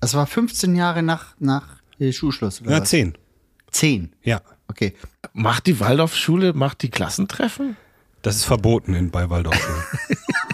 [0.00, 2.90] Das war 15 Jahre nach, nach äh, Schulschluss, oder Na, was?
[2.90, 3.16] zehn.
[3.70, 4.12] Zehn.
[4.22, 4.40] Ja.
[4.68, 4.94] Okay.
[5.32, 7.76] macht die Waldorfschule, macht die Klassentreffen?
[8.22, 9.82] Das ist verboten in bei Waldorfschulen.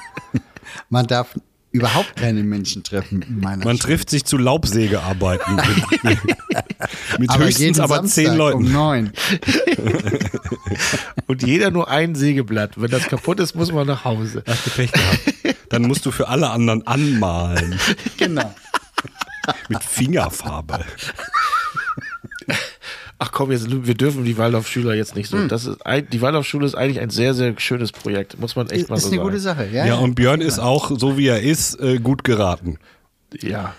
[0.88, 1.38] Man darf
[1.76, 3.88] überhaupt keine Menschen treffen in meiner Man Schule.
[3.96, 5.56] trifft sich zu Laubsägearbeiten.
[7.18, 8.64] mit aber höchstens jeden aber Samstag zehn Leuten.
[8.66, 9.12] Um neun.
[11.26, 12.72] Und jeder nur ein Sägeblatt.
[12.80, 14.42] Wenn das kaputt ist, muss man nach Hause.
[14.46, 15.20] Hast du Pech gehabt.
[15.68, 17.78] Dann musst du für alle anderen anmalen.
[18.16, 18.54] Genau.
[19.68, 20.84] Mit Fingerfarbe.
[23.18, 25.46] Ach komm, jetzt, wir dürfen die Waldorfschüler jetzt nicht so.
[25.48, 28.38] Das ist ein, die Waldorfschule ist eigentlich ein sehr, sehr schönes Projekt.
[28.38, 29.28] Muss man echt mal Ist so eine sagen.
[29.28, 29.86] gute Sache, ja?
[29.86, 32.78] Ja, und Björn ist auch, so wie er ist, äh, gut geraten.
[33.40, 33.74] Ja.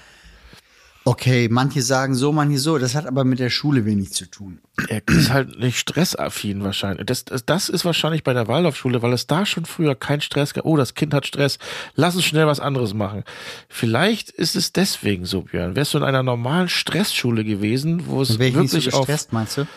[1.07, 2.77] Okay, manche sagen so, manche so.
[2.77, 4.59] Das hat aber mit der Schule wenig zu tun.
[4.89, 7.05] Er ist halt nicht stressaffin wahrscheinlich.
[7.05, 10.53] Das, das, das ist wahrscheinlich bei der Waldorfschule, weil es da schon früher kein Stress
[10.53, 10.65] gab.
[10.65, 11.59] Oh, das Kind hat Stress.
[11.95, 13.23] Lass uns schnell was anderes machen.
[13.69, 15.77] Vielleicht ist es deswegen so, Björn.
[15.77, 19.59] Wärst du in einer normalen Stressschule gewesen, wo es nicht so wirklich auf, gestresst, meinst
[19.59, 19.67] du?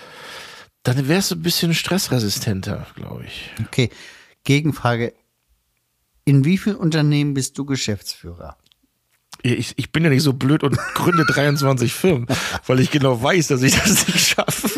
[0.83, 3.53] dann wärst du ein bisschen stressresistenter, glaube ich.
[3.67, 3.91] Okay.
[4.43, 5.15] Gegenfrage.
[6.25, 8.57] In wie vielen Unternehmen bist du Geschäftsführer?
[9.43, 12.27] Ich, ich bin ja nicht so blöd und gründe 23 Firmen,
[12.67, 14.69] weil ich genau weiß, dass ich das nicht schaffe.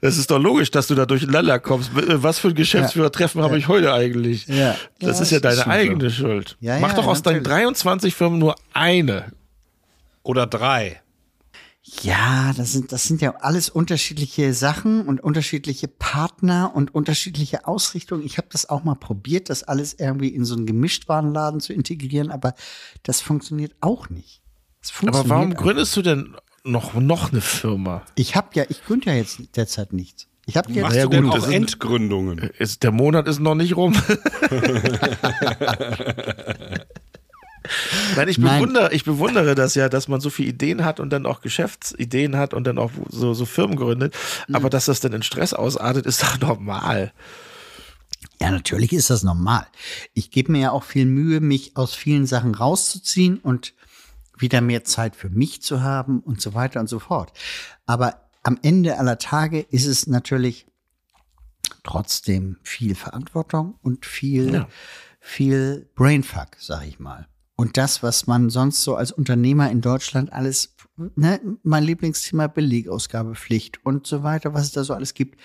[0.00, 1.90] Das ist doch logisch, dass du da durcheinander kommst.
[1.92, 4.46] Was für ein Geschäftsführertreffen habe ich heute eigentlich?
[4.46, 4.76] Ja.
[5.00, 6.56] Das Ja, ist ja deine schon eigene Schuld.
[6.60, 7.58] Ja, Mach ja, doch aus deinen natürlich.
[7.64, 9.32] 23 Firmen nur eine.
[10.22, 11.00] Oder drei.
[12.02, 18.22] Ja, das sind, das sind ja alles unterschiedliche Sachen und unterschiedliche Partner und unterschiedliche Ausrichtungen.
[18.24, 22.30] Ich habe das auch mal probiert, das alles irgendwie in so einen Gemischtwarenladen zu integrieren,
[22.30, 22.54] aber
[23.04, 24.42] das funktioniert auch nicht.
[24.82, 28.02] Das Aber funktioniert warum gründest du denn noch, noch eine Firma?
[28.16, 30.26] Ich habe ja, ich gründe ja jetzt derzeit nichts.
[30.46, 32.38] Ich habe jetzt Ja, gut, auch das sind- Endgründungen?
[32.58, 33.92] Ist, der Monat ist noch nicht rum.
[38.16, 38.60] Nein, ich Nein.
[38.60, 42.36] bewundere, ich bewundere das ja, dass man so viele Ideen hat und dann auch Geschäftsideen
[42.36, 44.14] hat und dann auch so, so Firmen gründet.
[44.48, 44.54] Mhm.
[44.54, 47.12] Aber dass das dann in Stress ausartet, ist doch normal.
[48.40, 49.66] Ja, natürlich ist das normal.
[50.14, 53.74] Ich gebe mir ja auch viel Mühe, mich aus vielen Sachen rauszuziehen und
[54.36, 57.32] wieder mehr Zeit für mich zu haben und so weiter und so fort.
[57.86, 60.66] Aber am Ende aller Tage ist es natürlich
[61.82, 64.68] trotzdem viel Verantwortung und viel, Ja.
[65.20, 67.26] viel Brainfuck, sag ich mal.
[67.60, 70.76] Und das, was man sonst so als Unternehmer in Deutschland alles,
[71.16, 75.40] ne, mein Lieblingsthema Belegausgabepflicht und so weiter, was es da so alles gibt.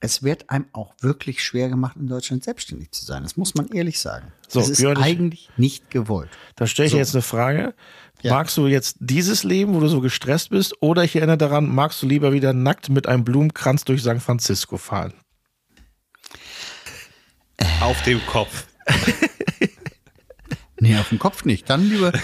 [0.00, 3.22] Es wird einem auch wirklich schwer gemacht, in Deutschland selbstständig zu sein.
[3.22, 4.32] Das muss man ehrlich sagen.
[4.48, 6.30] So, das ist Björn, ich- eigentlich nicht gewollt.
[6.56, 7.74] Da stelle ich dir jetzt eine Frage.
[8.22, 8.32] Ja.
[8.32, 12.02] Magst du jetzt dieses Leben, wo du so gestresst bist, oder ich erinnere daran, magst
[12.02, 15.12] du lieber wieder nackt mit einem Blumenkranz durch San Francisco fahren?
[17.80, 18.66] Auf dem Kopf.
[20.82, 21.70] Nee, auf dem Kopf nicht.
[21.70, 22.12] Dann lieber.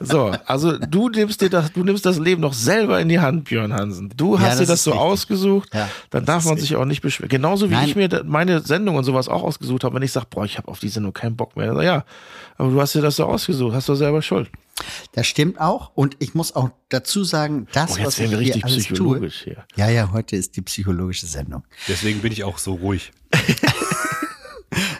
[0.00, 3.44] So, also du nimmst dir das, du nimmst das Leben noch selber in die Hand,
[3.44, 4.12] Björn Hansen.
[4.16, 5.06] Du hast das dir das so richtig.
[5.06, 7.28] ausgesucht, Ja, dann darf man sich auch nicht beschweren.
[7.30, 7.88] Genauso wie Nein.
[7.88, 10.68] ich mir meine Sendung und sowas auch ausgesucht habe, wenn ich sage, boah, ich habe
[10.68, 11.72] auf die Sendung keinen Bock mehr.
[11.82, 12.04] Ja,
[12.58, 14.50] aber du hast dir das so ausgesucht, hast du selber Schuld.
[15.12, 15.92] Das stimmt auch.
[15.94, 18.72] Und ich muss auch dazu sagen, das, Oh, jetzt was werden ich wir richtig hier
[18.72, 19.54] alles psychologisch tue.
[19.54, 19.64] hier.
[19.76, 21.64] Ja, ja, heute ist die psychologische Sendung.
[21.88, 23.12] Deswegen bin ich auch so ruhig.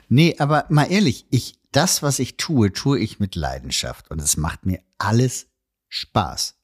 [0.08, 4.36] Nee, aber mal ehrlich, ich, das, was ich tue, tue ich mit Leidenschaft und es
[4.36, 5.48] macht mir alles
[5.88, 6.56] Spaß.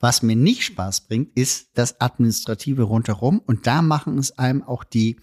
[0.00, 4.84] Was mir nicht Spaß bringt, ist das Administrative rundherum und da machen es einem auch
[4.84, 5.18] die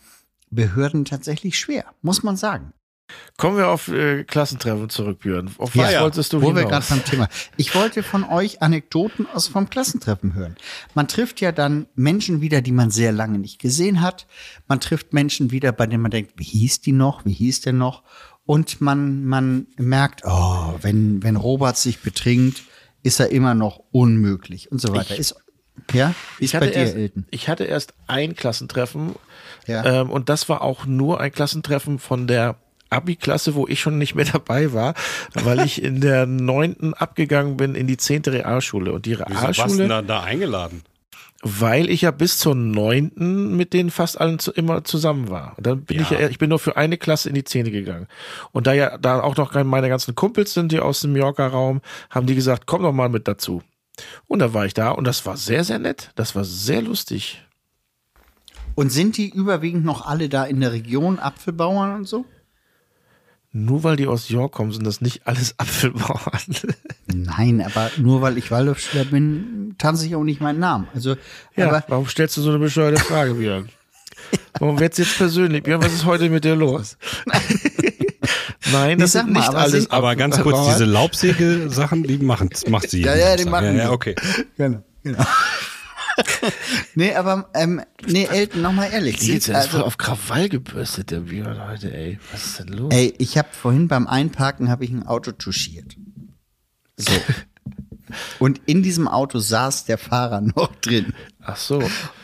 [0.49, 2.73] Behörden tatsächlich schwer, muss man sagen.
[3.37, 5.49] Kommen wir auf äh, Klassentreffen zurück, Björn.
[5.57, 6.01] Auf was ja.
[6.03, 6.89] wolltest du Wo wir gerade hinaus?
[6.89, 7.27] beim Thema.
[7.57, 10.55] Ich wollte von euch Anekdoten aus vom Klassentreffen hören.
[10.93, 14.27] Man trifft ja dann Menschen wieder, die man sehr lange nicht gesehen hat.
[14.67, 17.25] Man trifft Menschen wieder, bei denen man denkt, wie hieß die noch?
[17.25, 18.03] Wie hieß der noch?
[18.45, 22.61] Und man, man merkt, oh, wenn, wenn Robert sich betrinkt,
[23.01, 25.17] ist er immer noch unmöglich und so weiter.
[25.17, 25.35] ist,
[25.93, 26.13] ja?
[26.37, 27.25] Wie ist Ich bei hatte, dir, erst, Elton?
[27.31, 29.15] ich hatte erst ein Klassentreffen
[29.65, 30.01] Ja.
[30.01, 32.57] ähm, und das war auch nur ein Klassentreffen von der
[32.93, 34.93] Abi-Klasse, wo ich schon nicht mehr dabei war,
[35.33, 38.91] weil ich in der neunten abgegangen bin in die zehnte Realschule.
[38.93, 40.83] Und die Wieso warst du Realschule, da, da eingeladen?
[41.45, 45.53] weil ich ja bis zur neunten mit denen fast allen zu, immer zusammen war.
[45.57, 46.21] Und dann bin ich Ja.
[46.21, 48.07] ja, ich bin nur für eine Klasse in die zehnte gegangen.
[48.53, 51.81] Und da ja da auch noch meine ganzen Kumpels sind, die aus dem Yorker Raum,
[52.09, 53.61] haben die gesagt, komm doch mal mit dazu.
[54.27, 56.11] Und da war ich da und das war sehr, sehr nett.
[56.15, 57.45] Das war sehr lustig.
[58.75, 62.25] Und sind die überwiegend noch alle da in der Region Apfelbauern und so?
[63.55, 66.41] Nur weil die aus York kommen, sind das nicht alles Apfelbauern.
[67.13, 70.87] Nein, aber nur weil ich Waldorfschüler bin, tanze ich auch nicht meinen Namen.
[70.95, 71.15] Also,
[71.55, 73.69] ja, aber warum stellst du so eine bescheuerte Frage, Björn?
[74.59, 75.61] Warum wird's jetzt persönlich?
[75.61, 76.97] Björn, was ist heute mit dir los?
[78.71, 82.89] Nein, das sind mal, nicht aber alles Aber ganz kurz, diese Laubsäge-Sachen, die machen, macht
[82.89, 83.01] sie.
[83.01, 84.15] Ja, jeden ja, die machen Ja, ja, okay.
[84.57, 85.23] Genau, genau.
[86.95, 89.17] nee, aber ähm, nee, Elton, nochmal ehrlich.
[89.17, 92.19] Die jetzt ist voll also, auf Krawall gebürstet, der Björn heute, ey.
[92.31, 92.93] Was ist denn los?
[92.93, 95.95] ey, ich habe vorhin beim Einparken habe ich ein Auto touchiert.
[96.97, 97.11] So.
[98.39, 101.13] Und in diesem Auto saß der Fahrer noch drin.
[101.39, 101.81] Ach so.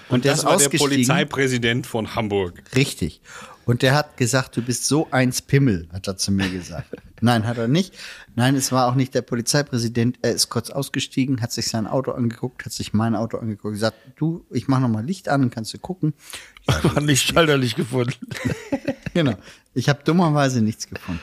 [0.10, 0.70] Und der Das ist war der.
[0.70, 2.62] Polizeipräsident von Hamburg.
[2.76, 3.22] Richtig.
[3.70, 6.88] Und der hat gesagt, du bist so ein Pimmel, hat er zu mir gesagt.
[7.22, 7.94] Nein, hat er nicht.
[8.34, 10.18] Nein, es war auch nicht der Polizeipräsident.
[10.24, 13.96] Er ist kurz ausgestiegen, hat sich sein Auto angeguckt, hat sich mein Auto angeguckt, gesagt,
[14.16, 16.16] du, ich mach noch mal Licht an, dann kannst du gucken.
[16.66, 18.16] War nicht schalterlich gefunden.
[19.14, 19.36] Genau.
[19.74, 21.22] Ich habe dummerweise nichts gefunden.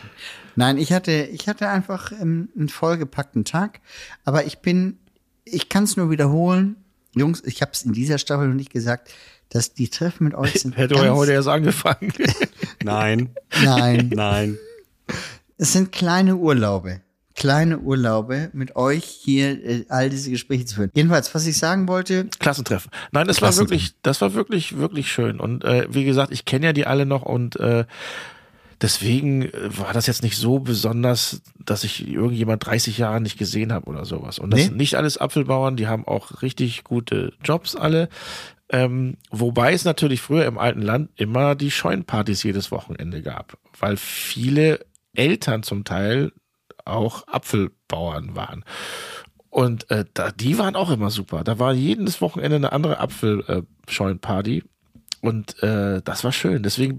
[0.56, 3.80] Nein, ich hatte, ich hatte einfach ähm, einen vollgepackten Tag.
[4.24, 4.98] Aber ich bin,
[5.44, 6.76] ich kann es nur wiederholen.
[7.14, 9.12] Jungs, ich habe es in dieser Staffel noch nicht gesagt,
[9.50, 10.76] dass die Treffen mit euch sind.
[10.76, 12.12] Hätte ja heute erst angefangen.
[12.84, 13.30] Nein,
[13.64, 14.58] Nein, nein.
[15.56, 17.00] es sind kleine Urlaube.
[17.34, 20.90] Kleine Urlaube mit euch hier äh, all diese Gespräche zu führen.
[20.94, 22.90] Jedenfalls, was ich sagen wollte, Klassentreffen.
[23.12, 23.80] Nein, das war Klassentreffen.
[23.82, 25.38] wirklich, das war wirklich, wirklich schön.
[25.38, 27.84] Und äh, wie gesagt, ich kenne ja die alle noch und äh,
[28.80, 33.72] deswegen äh, war das jetzt nicht so besonders, dass ich irgendjemand 30 Jahre nicht gesehen
[33.72, 34.38] habe oder sowas.
[34.38, 34.66] Und das Nee.
[34.66, 38.08] sind nicht alles Apfelbauern, die haben auch richtig gute Jobs alle.
[38.68, 43.96] Ähm, wobei es natürlich früher im alten Land immer die Scheunenpartys jedes Wochenende gab, weil
[43.96, 46.32] viele Eltern zum Teil
[46.84, 48.64] auch Apfelbauern waren.
[49.50, 51.44] Und äh, da, die waren auch immer super.
[51.44, 54.64] Da war jedes Wochenende eine andere Apfelscheunenparty.
[55.26, 56.62] Und äh, das war schön.
[56.62, 56.98] Deswegen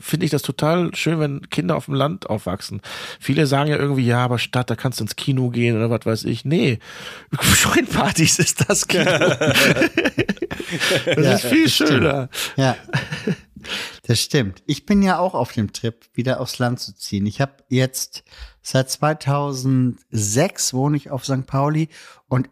[0.00, 2.80] finde ich das total schön, wenn Kinder auf dem Land aufwachsen.
[3.20, 6.06] Viele sagen ja irgendwie, ja, aber Stadt, da kannst du ins Kino gehen oder was
[6.06, 6.44] weiß ich.
[6.44, 6.78] Nee,
[7.40, 9.04] Scheunenpartys ist das Kino.
[11.04, 11.88] das Ja, ist viel das stimmt.
[11.90, 12.28] schöner.
[12.56, 12.76] ja.
[14.06, 14.62] Das stimmt.
[14.66, 17.24] Ich bin ja auch auf dem Trip, wieder aufs Land zu ziehen.
[17.24, 18.22] Ich habe jetzt
[18.60, 21.46] seit 2006 wohne ich auf St.
[21.46, 21.88] Pauli
[22.28, 22.50] und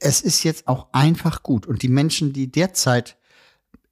[0.00, 1.64] es ist jetzt auch einfach gut.
[1.68, 3.16] Und die Menschen, die derzeit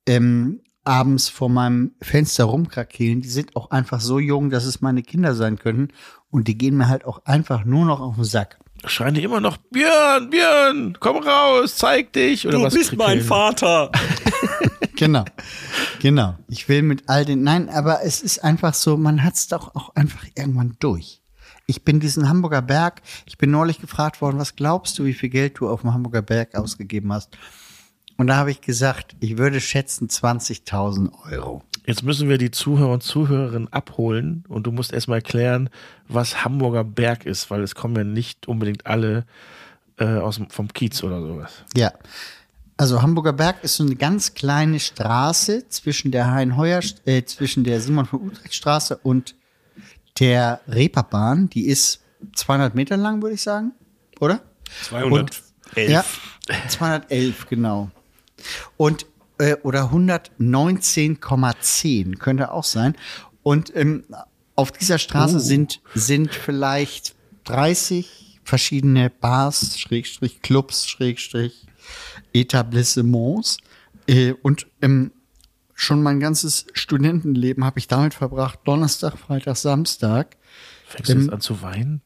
[0.07, 5.03] ähm, abends vor meinem Fenster rumkrakehlen, die sind auch einfach so jung, dass es meine
[5.03, 5.93] Kinder sein können.
[6.31, 8.59] Und die gehen mir halt auch einfach nur noch auf den Sack.
[8.87, 12.47] Schreien die immer noch, Björn, Björn, komm raus, zeig dich.
[12.47, 13.21] Oder Du was bist mein?
[13.21, 13.91] Vater.
[14.97, 15.25] Genau,
[16.01, 16.37] genau.
[16.47, 19.75] Ich will mit all den, nein, aber es ist einfach so, man hat es doch
[19.75, 21.21] auch einfach irgendwann durch.
[21.67, 25.31] Ich bin diesen Hamburger Berg, ich bin neulich gefragt worden, was glaubst du, wie viel
[25.31, 27.37] Geld du auf dem Hamburger Berg ausgegeben hast?
[28.17, 31.63] Und da habe ich gesagt, ich würde schätzen 20.000 Euro.
[31.87, 35.69] Jetzt müssen wir die Zuhörer und Zuhörerinnen abholen und du musst erstmal erklären,
[36.09, 39.27] was Hamburger Berg ist, weil es kommen ja nicht unbedingt alle
[39.99, 41.65] äh, aus dem, vom Kiez oder sowas.
[41.77, 41.93] Ja.
[42.77, 47.81] Also Hamburger Berg ist so eine ganz kleine Straße zwischen der Hein-Heuer, äh, zwischen der
[47.81, 49.37] Simon von Utrecht Straße und
[50.19, 51.51] der Reeperbahn.
[51.51, 52.03] Die ist
[52.35, 53.73] 200 Meter lang, würde ich sagen,
[54.21, 54.41] oder?
[54.83, 55.43] 211.
[55.77, 56.05] Ja,
[56.69, 57.91] 211, genau.
[58.77, 59.07] Und,
[59.39, 62.97] äh, oder 119,10 könnte auch sein.
[63.43, 64.05] Und ähm,
[64.57, 71.67] auf dieser Straße sind, sind vielleicht 30 verschiedene Bars, Schrägstrich, Clubs, Schrägstrich,
[72.33, 73.59] Etablissements.
[74.07, 75.13] Äh, und ähm,
[75.75, 80.37] schon mein ganzes Studentenleben habe ich damit verbracht, Donnerstag, Freitag, Samstag.
[80.87, 82.03] Fängst du jetzt an zu weinen?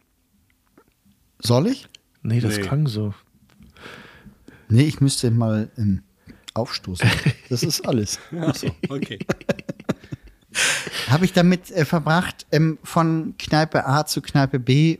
[1.40, 1.88] Soll ich?
[2.22, 2.62] Nee, das Nee.
[2.62, 3.14] klang so.
[4.68, 6.02] Nee, ich müsste mal ähm,
[6.54, 7.08] aufstoßen.
[7.48, 8.18] Das ist alles.
[8.40, 9.18] Achso, okay.
[11.08, 14.98] habe ich damit äh, verbracht, ähm, von Kneipe A zu Kneipe B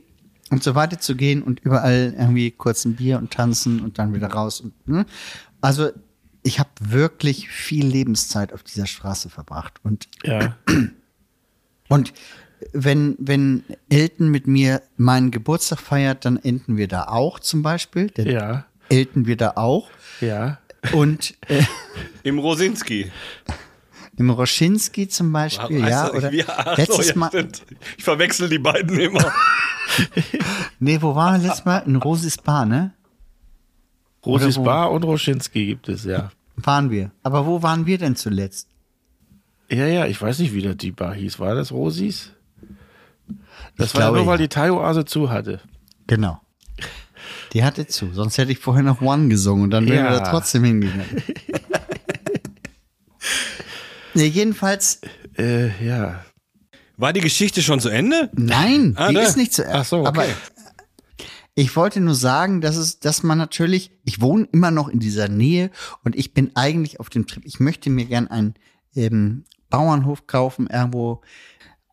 [0.49, 4.13] und so weiter zu gehen und überall irgendwie kurz ein Bier und tanzen und dann
[4.13, 4.61] wieder raus.
[4.61, 5.05] Und, ne?
[5.61, 5.89] Also
[6.43, 9.73] ich habe wirklich viel Lebenszeit auf dieser Straße verbracht.
[9.83, 10.55] Und, Ja.
[11.89, 12.13] und
[12.73, 18.09] wenn, wenn Elton mit mir meinen Geburtstag feiert, dann enden wir da auch zum Beispiel.
[18.09, 18.65] Dann Ja.
[18.89, 19.89] enden wir da auch.
[20.21, 20.59] Ja.
[20.93, 21.63] Und äh,
[22.23, 23.11] Im Rosinski.
[24.17, 26.07] im Roschinski zum Beispiel, ja.
[26.07, 26.51] Das Oder nicht wie?
[26.51, 27.63] Ach so, letztes ja, Mal, stimmt.
[27.97, 29.31] Ich verwechsel die beiden immer.
[30.79, 31.79] nee, wo waren wir letztes Mal?
[31.79, 32.93] In Rosis Bar, ne?
[34.25, 36.31] Rosis Bar und Roschinski gibt es, ja.
[36.55, 37.11] Waren wir.
[37.23, 38.67] Aber wo waren wir denn zuletzt?
[39.69, 41.39] Ja, ja, ich weiß nicht, wie das die Bar hieß.
[41.39, 42.31] War das Rosis?
[43.77, 44.47] Das Ich war ja glaube, nur, weil ja.
[44.47, 45.61] die Thai-Oase zu hatte.
[46.07, 46.41] Genau.
[47.53, 48.13] Die hatte zu.
[48.13, 50.19] Sonst hätte ich vorher noch One gesungen und dann wären wir Ja.
[50.19, 51.23] da trotzdem hingegangen.
[54.13, 55.01] nee, jedenfalls,
[55.37, 56.25] Äh, ja.
[56.97, 58.29] War die Geschichte schon zu Ende?
[58.33, 59.21] nein, Ah, die da.
[59.21, 60.07] ist nicht zu Ach so, okay.
[60.07, 60.25] Aber
[61.55, 65.29] ich wollte nur sagen, dass es, dass man natürlich, ich wohne immer noch in dieser
[65.29, 65.71] Nähe
[66.03, 67.43] und ich bin eigentlich auf dem Trip.
[67.45, 68.55] Ich möchte mir gern einen
[68.95, 71.21] ähm, Bauernhof kaufen, irgendwo.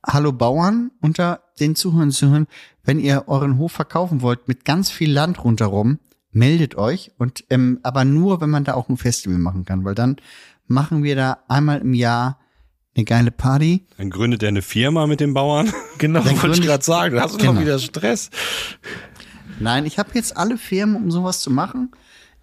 [0.07, 2.47] Hallo Bauern unter den Zuhörern zu hören.
[2.85, 5.99] Wenn ihr euren Hof verkaufen wollt mit ganz viel Land rundherum,
[6.31, 9.95] meldet euch und ähm, aber nur, wenn man da auch ein Festival machen kann, weil
[9.95, 10.17] dann
[10.67, 12.39] machen wir da einmal im Jahr
[12.95, 13.87] eine geile Party.
[13.99, 15.73] Dann gründet er eine Firma mit den Bauern.
[15.99, 17.17] Genau, Dann wollte ich gerade sagen.
[17.17, 17.55] Da hast du Genau.
[17.55, 18.29] noch wieder Stress.
[19.59, 21.91] Nein, ich habe jetzt alle Firmen, um sowas zu machen.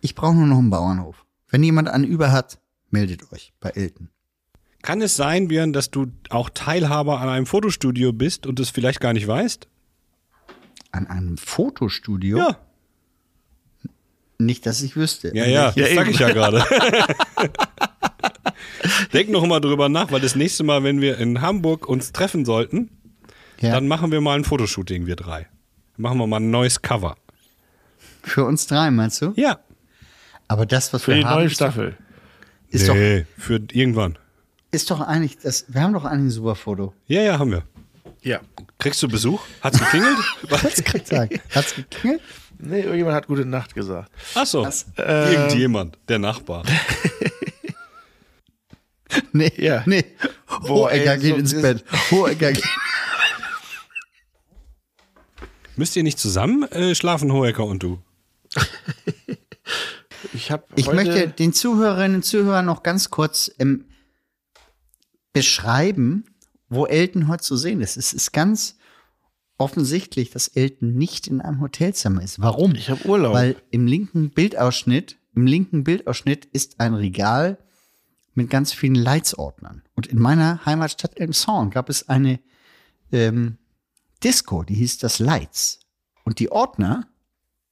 [0.01, 1.23] Ich brauche nur noch einen Bauernhof.
[1.49, 2.57] Wenn jemand einen über hat,
[2.89, 4.09] meldet euch bei Elton.
[4.83, 8.99] Kann es sein, Björn, dass du auch Teilhaber an einem Fotostudio bist und es vielleicht
[8.99, 9.67] gar nicht weißt?
[10.91, 12.37] An einem Fotostudio?
[12.37, 12.57] Ja.
[14.37, 15.31] Nicht, dass ich wüsste.
[15.35, 16.63] Ja, ja, Ja, das sag ich ja gerade.
[19.13, 22.43] Denk noch mal drüber nach, weil das nächste Mal, wenn wir in Hamburg uns treffen
[22.45, 22.89] sollten,
[23.61, 23.71] Ja.
[23.71, 25.47] dann machen wir mal ein Fotoshooting, wir drei.
[25.95, 27.15] Machen wir mal ein neues Cover.
[28.23, 29.31] Für uns drei, meinst du?
[29.37, 29.59] Ja.
[30.49, 31.95] Aber das, was Für wir die haben, neue ist, doch, Staffel.
[32.69, 34.17] ist, doch, nee, für irgendwann.
[34.73, 36.93] Ist doch eigentlich, das, wir haben doch eigentlich ein super Foto.
[37.07, 37.63] Ja, ja, haben wir.
[38.21, 38.41] Ja.
[38.79, 39.41] Kriegst du Besuch?
[39.61, 40.17] Hat's geklingelt?
[40.95, 41.39] Ich sagen?
[41.53, 42.21] Hat's geklingelt?
[42.59, 44.11] Nee, irgendjemand hat gute Nacht gesagt.
[44.35, 44.67] Ach so.
[44.97, 46.63] Irgendjemand, der Nachbar.
[49.31, 49.83] Nee, Ja.
[49.85, 50.03] nee.
[50.67, 51.83] Hohecker geht so- ins Bett.
[52.09, 52.63] Hohecker geht.
[55.75, 57.99] Müsst ihr nicht zusammen äh, schlafen, Hohecker und du?
[60.33, 63.85] Ich habe Ich möchte den Zuhörerinnen und Zuhörern noch ganz kurz ähm,
[65.33, 66.25] beschreiben,
[66.69, 67.97] wo Elton heute zu sehen ist.
[67.97, 68.77] Es ist ganz
[69.57, 72.39] offensichtlich, dass Elton nicht in einem Hotelzimmer ist.
[72.41, 72.75] Warum?
[72.75, 73.33] Ich habe Urlaub.
[73.33, 77.57] Weil im linken Bildausschnitt, im linken Bildausschnitt ist ein Regal
[78.33, 79.83] mit ganz vielen Leitsordnern.
[79.95, 82.39] Und in meiner Heimatstadt Elmshorn gab es eine
[83.11, 83.57] ähm,
[84.23, 85.79] Disco, die hieß das Lights.
[86.25, 87.07] Und die Ordner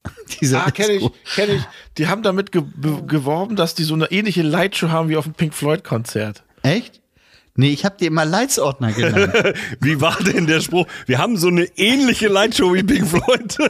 [0.41, 1.64] dieser Ah, kenne ich, kenne ich.
[1.97, 5.26] Die haben damit ge be- geworben, dass die so eine ähnliche Lightshow haben wie auf
[5.26, 6.43] dem Pink Floyd Konzert.
[6.64, 7.01] Echt?
[7.56, 9.34] Nee, ich habe dir immer Leitsordner genannt.
[9.82, 10.88] Wie war denn der Spruch?
[11.06, 13.58] Wir haben so eine ähnliche Lightshow wie Pink Floyd.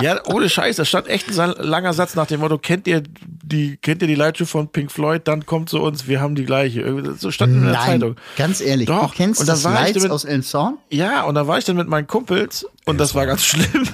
[0.00, 3.76] Ja, ohne Scheiß, da stand echt ein langer Satz nach dem Motto, kennt ihr die,
[3.76, 7.14] kennt ihr die Lightshow von Pink Floyd, dann kommt zu uns, wir haben die gleiche.
[7.18, 8.16] So stand in der Nein, Zeitung.
[8.38, 10.78] ganz ehrlich, Doch, du kennst und da das war ich Lights damit- aus Elmshorn?
[10.88, 13.66] Ja, und da war ich dann mit meinen Kumpels und das war ganz schlimm.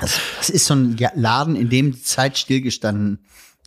[0.00, 3.18] Das, das ist so ein Laden, in dem die Zeit stillgestanden,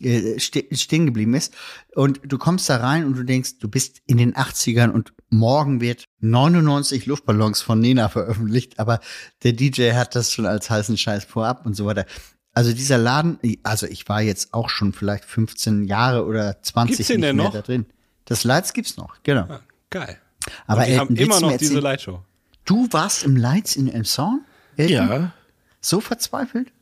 [0.02, 1.54] äh, ste stehen geblieben ist.
[1.94, 5.80] Und du kommst da rein und du denkst, du bist in den 80ern und morgen
[5.80, 9.00] wird 99 Luftballons von Nena veröffentlicht, aber
[9.42, 12.06] der DJ hat das schon als heißen Scheiß vorab und so weiter.
[12.54, 17.08] Also dieser Laden, also ich war jetzt auch schon vielleicht 15 Jahre oder 20 Gibt's
[17.08, 17.52] nicht denn mehr noch?
[17.52, 17.86] da drin.
[18.26, 19.48] Das Lights gibt's noch, genau.
[19.90, 20.18] Geil.
[20.66, 22.22] Aber Und die Elton, haben immer noch diese Lightshow.
[22.64, 24.44] Du warst im Lights in Elmshorn?
[24.76, 24.94] Elton?
[24.94, 25.32] Ja.
[25.80, 26.72] So verzweifelt?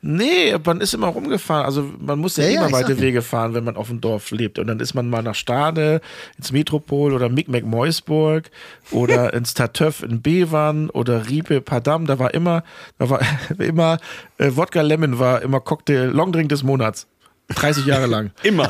[0.00, 1.64] Nee, man ist immer rumgefahren.
[1.66, 3.00] Also man muss ja, Ja, ja, immer sag weite ja.
[3.00, 4.58] Wege fahren, wenn man auf dem Dorf lebt.
[4.58, 6.00] Und dann ist man mal nach Stade,
[6.36, 8.50] ins Metropol oder Micmac-Meusburg
[8.92, 12.06] oder ins Tartöff in Bewan oder Riepe, Padam.
[12.06, 12.62] Da war immer,
[12.98, 13.20] da war
[13.58, 13.98] immer
[14.38, 17.06] äh, Wodka Lemon war immer Cocktail, Longdrink des Monats.
[17.54, 18.30] 30 Jahre lang.
[18.42, 18.68] Immer.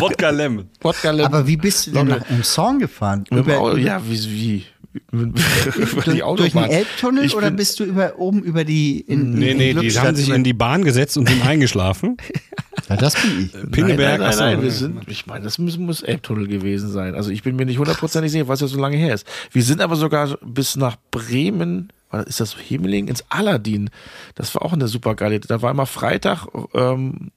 [0.00, 0.68] Wodka Lemon.
[0.80, 1.32] Wodka Lemon.
[1.32, 3.22] Aber wie bist du denn nach gefahren?
[3.24, 4.66] Dem Über, Auto, über, ja, wie, wie?
[5.10, 6.68] Über die durch Autobahn.
[6.68, 9.74] den Elbtunnel Ich oder bin- bist du über oben über die in, Nee, in nee,
[9.74, 12.16] die haben sich in die Bahn gesetzt und sind eingeschlafen.
[12.88, 13.70] Ja, das bin ich.
[13.70, 17.14] Pinneberg, Nein, nein, nein, nein, wir sind, ich meine, das muss, muss Elbtunnel gewesen sein.
[17.14, 19.26] Also ich bin mir nicht hundertprozentig sicher, was ja so lange her ist.
[19.52, 21.92] Wir sind aber sogar bis nach Bremen,
[22.26, 23.88] ist das Himmeling, ins Aladdin.
[24.34, 25.40] Das war auch eine super geile.
[25.40, 27.30] Da war immer Freitag, ähm,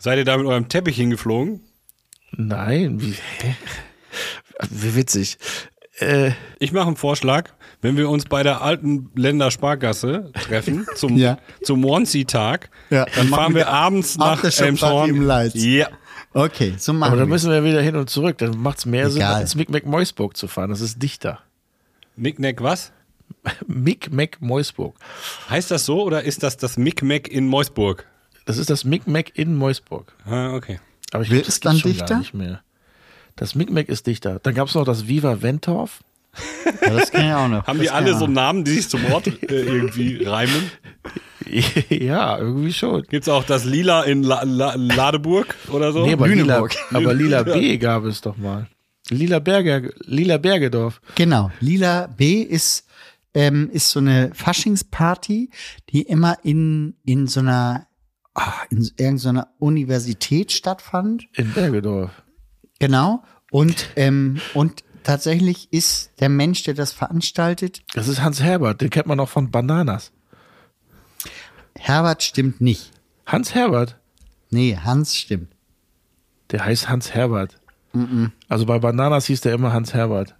[0.00, 1.60] Seid ihr da mit eurem Teppich hingeflogen?
[2.32, 3.56] nein, wie, hä?
[4.70, 5.38] wie witzig.
[6.00, 7.50] Äh, Ich mache einen Vorschlag,
[7.82, 11.38] wenn wir uns bei der alten Länder Sparkasse treffen zum, Ja.
[11.62, 15.50] zum Monsi-Tag, Ja, dann dann fahren wir abends nach Elmshorn.
[15.54, 15.88] Ja.
[16.34, 17.28] Okay, so machen aber da wir.
[17.30, 18.38] müssen wir wieder hin und zurück.
[18.38, 19.40] Dann macht es mehr Sinn, Egal.
[19.42, 20.70] ins Micmac-Meusburg zu fahren.
[20.70, 21.40] Das ist dichter.
[22.16, 22.92] Nicknack was?
[23.66, 24.94] Micmac-Meusburg.
[25.48, 28.06] Heißt das so oder ist das das Micmac in Meusburg?
[28.44, 30.12] Das ist das Micmac in Meusburg.
[30.26, 30.80] Ah, okay.
[31.12, 32.04] Aber ich glaub, das dann dichter?
[32.06, 32.60] Gar nicht mehr.
[33.38, 34.40] Das Micmac ist dichter.
[34.42, 36.00] Dann gab es noch das Viva Ventorf.
[36.82, 37.66] Ja, das kann ich auch noch.
[37.66, 38.26] Haben das die alle so.
[38.26, 40.70] Namen, die sich zum Wort äh, irgendwie reimen?
[41.88, 43.02] ja, irgendwie schon.
[43.04, 46.04] Gibt es auch das Lila in La La Ladeburg oder so?
[46.04, 46.76] Nee, aber Lila, Lüneburg.
[46.92, 48.66] aber Lila B gab es doch mal.
[49.08, 51.00] Lila Berger, Lila Bergedorf.
[51.14, 51.50] Genau.
[51.60, 52.86] Lila B ist,
[53.32, 55.50] ähm, ist so eine Faschingsparty,
[55.88, 57.86] die immer in, in so einer,
[58.34, 61.26] ah, in irgendeiner Universität stattfand.
[61.34, 62.10] In Bergedorf.
[62.78, 63.22] Genau.
[63.50, 68.90] Und, ähm, und tatsächlich ist der Mensch, der das veranstaltet, Das ist Hans Herbert, den
[68.90, 70.12] kennt man noch von Bananas.
[71.78, 72.92] Herbert stimmt nicht.
[73.26, 73.96] Hans Herbert,
[74.50, 75.48] Nee, Hans stimmt.
[76.50, 77.60] der heißt Hans Herbert.
[78.48, 80.34] Also bei Bananas hieß der immer Hans Herbert.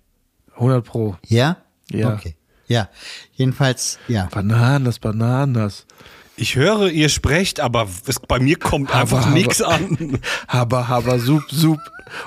[0.54, 1.16] 100 Pro.
[1.26, 1.58] Ja?
[1.90, 2.14] Ja.
[2.14, 2.34] Okay.
[2.66, 2.88] Ja.
[3.32, 4.28] Jedenfalls, ja.
[4.30, 5.86] Bananas, Bananas.
[6.40, 10.20] Ich höre, ihr sprecht, aber es, bei mir kommt einfach nichts an.
[10.48, 11.80] Haber, haber, sup, sup.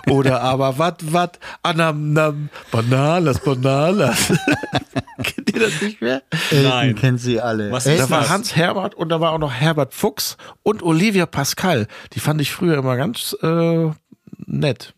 [0.07, 4.33] Oder aber wat, wat, anam, nam, Bananas, Bananas.
[5.23, 6.21] Kennt ihr das nicht mehr?
[6.51, 6.95] Nein.
[6.95, 7.71] Kennt sie alle.
[7.71, 8.29] Was Da ist war das?
[8.29, 11.87] Hans Herbert und da war auch noch Herbert Fuchs und Olivia Pascal.
[12.13, 13.89] Die fand ich früher immer ganz äh,
[14.45, 14.93] nett.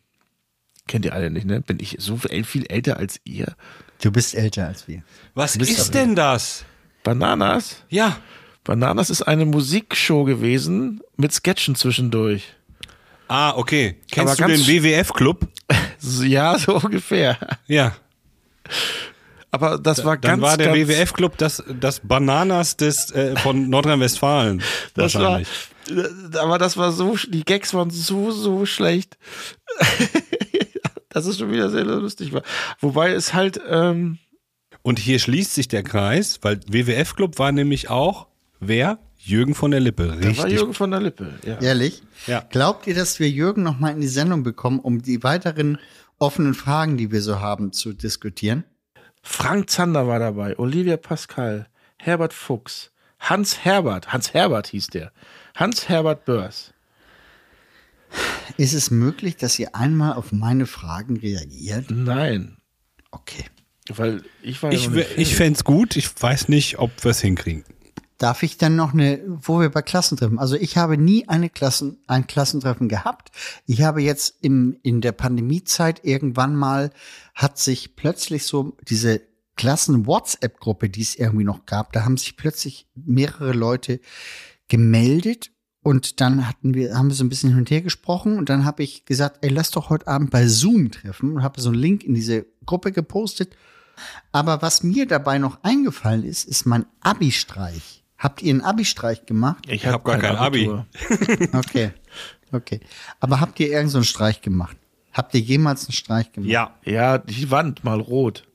[0.87, 1.61] Kennt ihr alle nicht, ne?
[1.61, 3.53] Bin ich so viel, viel älter als ihr?
[4.01, 5.03] Du bist älter als wir.
[5.33, 6.65] Was ist denn das?
[7.03, 7.83] Bananas?
[7.89, 8.17] Ja.
[8.63, 12.53] Bananas ist eine Musikshow gewesen mit Sketchen zwischendurch.
[13.27, 13.97] Ah, okay.
[14.11, 15.47] Kennst Aber du den WWF-Club?
[16.21, 17.37] Ja, so ungefähr.
[17.65, 17.95] Ja.
[19.51, 24.61] Aber das war Dann ganz, war der WWF-Club das, das Bananas des, äh, von Nordrhein-Westfalen.
[24.95, 25.47] Das war, wahrscheinlich.
[26.39, 29.17] aber das war so, die Gags waren so, so schlecht.
[31.09, 32.43] dass es schon wieder sehr lustig war.
[32.81, 34.17] Wobei es halt, ähm,
[34.81, 38.27] Und hier schließt sich der Kreis, weil WWF-Club war nämlich auch,
[38.67, 38.99] wer?
[39.17, 40.07] Jürgen von der Lippe.
[40.07, 40.51] da war Richtig.
[40.53, 41.39] Jürgen von der Lippe.
[41.45, 41.59] Ja.
[41.61, 42.03] Ehrlich?
[42.27, 42.41] Ja.
[42.49, 45.77] Glaubt ihr, dass wir Jürgen noch mal in die Sendung bekommen, um die weiteren
[46.19, 48.65] offenen Fragen, die wir so haben, zu diskutieren?
[49.21, 55.13] Frank Zander war dabei, Olivia Pascal, Herbert Fuchs, Hans Herbert, Hans Herbert hieß der,
[55.55, 56.73] Hans Herbert Börs.
[58.57, 61.89] Ist es möglich, dass ihr einmal auf meine Fragen reagiert?
[61.89, 62.57] Nein,
[63.11, 63.45] Okay.
[63.89, 67.21] weil ich war ja Ich, ich fände es gut, ich weiß nicht, ob wir es
[67.21, 67.63] hinkriegen.
[68.23, 71.97] Darf ich dann noch eine, wo wir bei Klassentreffen, also ich habe nie eine Klassen,
[72.07, 73.31] ein Klassentreffen gehabt.
[73.65, 76.91] Ich habe jetzt im, in der Pandemiezeit irgendwann mal,
[77.35, 79.19] hat sich plötzlich so diese
[79.57, 83.99] Klassen-WhatsApp-Gruppe, die es irgendwie noch gab, da haben sich plötzlich mehrere Leute
[84.69, 85.51] gemeldet
[85.81, 88.63] und dann hatten wir, haben wir so ein bisschen hin und her gesprochen und dann
[88.63, 91.77] habe ich gesagt, ey, lass doch heute Abend bei Zoom treffen und habe so einen
[91.77, 93.57] Link in diese Gruppe gepostet.
[94.31, 98.02] Aber was mir dabei noch eingefallen ist, ist mein Abi-Streich.
[98.23, 99.65] Habt ihr einen Abi-Streich gemacht?
[99.67, 100.71] Ich hab gar kein Abi.
[101.53, 101.91] Okay.
[102.53, 102.79] Okay.
[103.19, 104.77] Aber habt ihr irgendeinen so einen Streich gemacht?
[105.11, 106.49] Habt ihr jemals einen Streich gemacht?
[106.49, 106.73] Ja.
[106.85, 108.45] Ja, die Wand mal rot.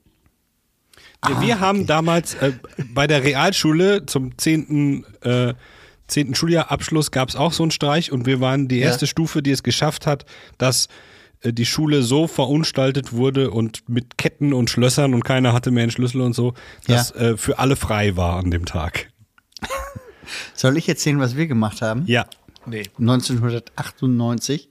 [1.26, 2.52] Wir, wir haben damals äh,
[2.94, 5.52] bei der Realschule zum zehnten Äh,
[6.06, 6.34] 10.
[6.34, 9.62] Schuljahrabschluss gab es auch so einen Streich und wir waren die erste Stufe, die es
[9.62, 10.24] geschafft hat,
[10.56, 10.88] dass
[11.42, 15.82] äh, die Schule so verunstaltet wurde und mit Ketten und Schlössern und keiner hatte mehr
[15.82, 16.54] einen Schlüssel und so,
[16.86, 19.10] dass äh, für alle frei war an dem Tag.
[20.54, 22.04] Soll ich erzählen, was wir gemacht haben?
[22.06, 22.26] Ja.
[22.66, 22.84] Nee.
[22.98, 24.70] 1998.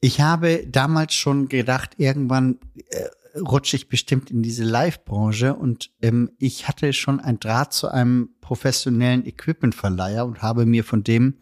[0.00, 2.58] Ich habe damals schon gedacht, irgendwann
[2.90, 3.06] äh,
[3.38, 8.30] rutsche ich bestimmt in diese Live-Branche und ähm, ich hatte schon ein Draht zu einem
[8.40, 11.38] professionellen Equipmentverleiher und habe mir von dem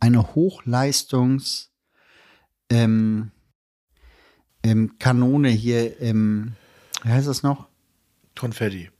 [0.00, 1.70] eine Hochleistungs
[2.70, 3.30] ähm,
[4.62, 6.52] ähm, Kanone hier, ähm,
[7.02, 7.68] wie heißt das noch?
[8.36, 8.90] Konfetti.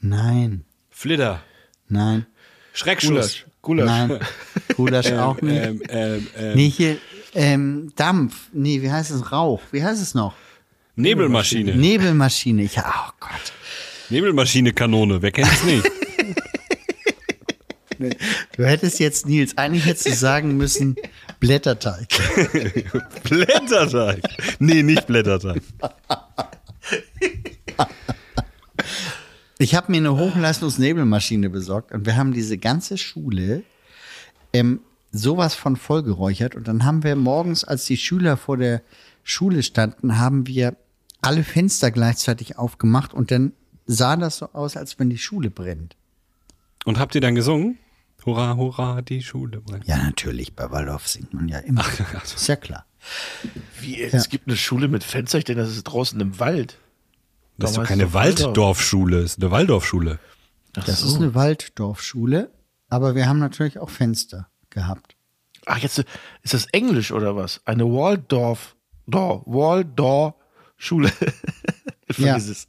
[0.00, 1.42] Nein, Flitter.
[1.88, 2.26] nein,
[2.72, 3.44] Schreckschuss.
[3.60, 3.86] Gulasch.
[3.86, 4.18] nein.
[4.76, 5.62] Gulasch auch nicht.
[5.62, 6.96] Ähm, ähm, ähm, Nee, hier,
[7.34, 8.48] ähm, Dampf.
[8.52, 9.30] Nee, wie heißt es?
[9.30, 9.60] Rauch.
[9.70, 10.34] Wie heißt es noch?
[10.96, 11.74] Nebelmaschine.
[11.76, 12.64] Nebelmaschine.
[12.64, 13.52] Ja, oh Gott.
[14.10, 15.22] Nebelmaschine-Kanone.
[15.22, 15.90] Wer kennt es nicht?
[18.56, 20.96] Du hättest jetzt, Nils, eigentlich hättest du sagen müssen,
[21.38, 22.08] Blätterteig.
[23.22, 24.22] Blätterteig.
[24.58, 25.62] Nee, nicht Blätterteig.
[29.62, 33.62] Ich habe mir eine Hochleistungsnebelmaschine besorgt und wir haben diese ganze Schule
[34.52, 34.80] ähm,
[35.12, 36.56] sowas von vollgeräuchert.
[36.56, 38.82] Und dann haben wir morgens, als die Schüler vor der
[39.22, 40.76] Schule standen, haben wir
[41.20, 43.52] alle Fenster gleichzeitig aufgemacht und dann
[43.86, 45.94] sah das so aus, als wenn die Schule brennt.
[46.84, 47.78] Und habt ihr dann gesungen?
[48.26, 49.86] Hurra, hurra, die Schule brennt.
[49.86, 51.84] Ja, natürlich, bei Waldorf singt man ja immer.
[52.24, 52.84] Ist ja klar.
[53.80, 56.78] Wie, es gibt eine Schule mit Fenster, ich denke, das ist draußen im Wald.
[57.58, 58.12] Das ist doch keine?
[58.12, 60.18] Waldorfschule, das ist eine Waldorfschule.
[60.76, 61.06] Ach Das so.
[61.08, 62.50] ist eine Walddorfschule,
[62.88, 65.16] aber wir haben natürlich auch Fenster gehabt.
[65.66, 65.98] Ach, jetzt
[66.42, 67.60] ist das Englisch oder was?
[67.66, 68.74] Eine Waldorf,
[69.06, 70.34] Dor, Waldorf
[70.76, 71.12] Schule.
[72.18, 72.66] Ja, Vergiss es.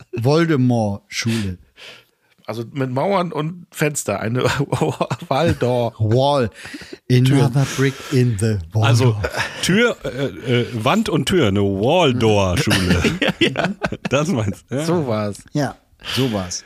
[2.45, 4.19] Also mit Mauern und Fenster.
[4.19, 4.43] Eine
[5.27, 5.93] Waldorf.
[5.97, 6.49] Wall.
[7.09, 8.85] Another brick in the wall.
[8.87, 9.15] Also
[9.61, 13.01] Tür, äh, äh, Wand und Tür, eine Waldor-Schule.
[14.09, 14.75] Das meinst du?
[14.75, 14.85] Ja.
[14.85, 15.37] So war's.
[15.53, 15.75] ja,
[16.15, 16.63] sowas.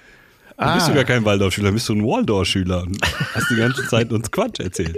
[0.58, 2.98] Dann bist du gar kein Waldorfschüler, bist du ein Waldorf-Schüler und
[3.36, 4.98] hast die ganze Zeit uns Quatsch erzählt.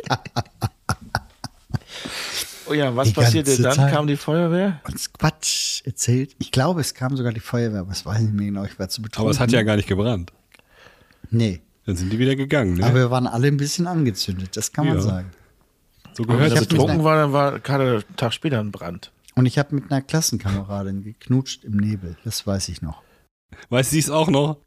[2.69, 3.73] Oh ja, was Die passierte dann?
[3.73, 3.91] Zeit.
[3.93, 4.79] Kam die Feuerwehr?
[4.87, 6.35] Uns Quatsch erzählt.
[6.39, 8.63] Ich glaube, es kam sogar die Feuerwehr, aber das weiß ich nicht mehr genau.
[8.63, 9.25] Ich war zu betrunken.
[9.27, 10.31] Aber es hat ja gar nicht gebrannt.
[11.31, 12.75] Nee, Dann sind die wieder gegangen.
[12.75, 12.85] Ne?
[12.85, 15.01] aber wir waren alle ein bisschen angezündet, das kann man Ja.
[15.01, 15.31] sagen.
[16.13, 19.11] so Wenn gehört betrunken nach- war, dann war gerade einen Tag später ein Brand.
[19.35, 23.01] Und ich habe mit einer Klassenkameradin geknutscht im Nebel, das weiß ich noch.
[23.69, 24.57] Weiß sie es auch noch?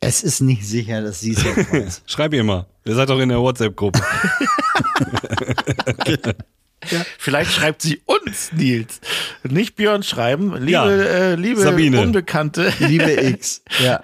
[0.00, 2.02] Es ist nicht sicher, dass sie es jetzt weiß.
[2.06, 2.66] Schreib ihr mal.
[2.84, 4.00] Ihr seid doch in der WhatsApp-Gruppe.
[7.18, 9.00] Vielleicht schreibt sie uns, Nils.
[9.42, 10.54] Nicht Björn schreiben.
[10.56, 12.00] Liebe, Ja, äh, liebe Sabine.
[12.00, 13.62] Unbekannte, Liebe X.
[13.84, 14.02] Ja.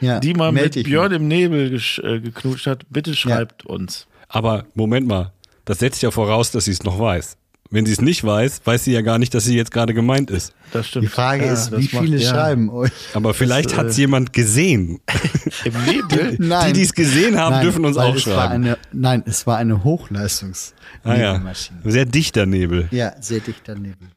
[0.00, 0.20] ja.
[0.20, 1.16] die mal meld mit Björn mal.
[1.16, 4.06] im Nebel äh, geknutscht hat, bitte schreibt uns.
[4.28, 5.32] Aber Moment mal,
[5.64, 7.36] das setzt ja voraus, dass sie es noch weiß.
[7.74, 10.30] Wenn sie es nicht weiß, weiß sie ja gar nicht, dass sie jetzt gerade gemeint
[10.30, 10.54] ist.
[10.72, 11.06] Das stimmt.
[11.06, 12.30] Die Frage Ja, ist, wie macht- viele ja.
[12.30, 12.92] schreiben euch?
[13.14, 15.00] Aber vielleicht hat es jemand gesehen.
[15.64, 16.36] Im Nebel?
[16.38, 16.68] Nein.
[16.68, 18.52] Die, die es gesehen haben, Nein, dürfen uns auch schreiben.
[18.52, 20.72] eine, nein, es war eine Hochleistungs
[21.02, 21.42] Ah ja,
[21.84, 22.86] sehr dichter Nebel.
[22.92, 24.08] Ja, sehr dichter Nebel.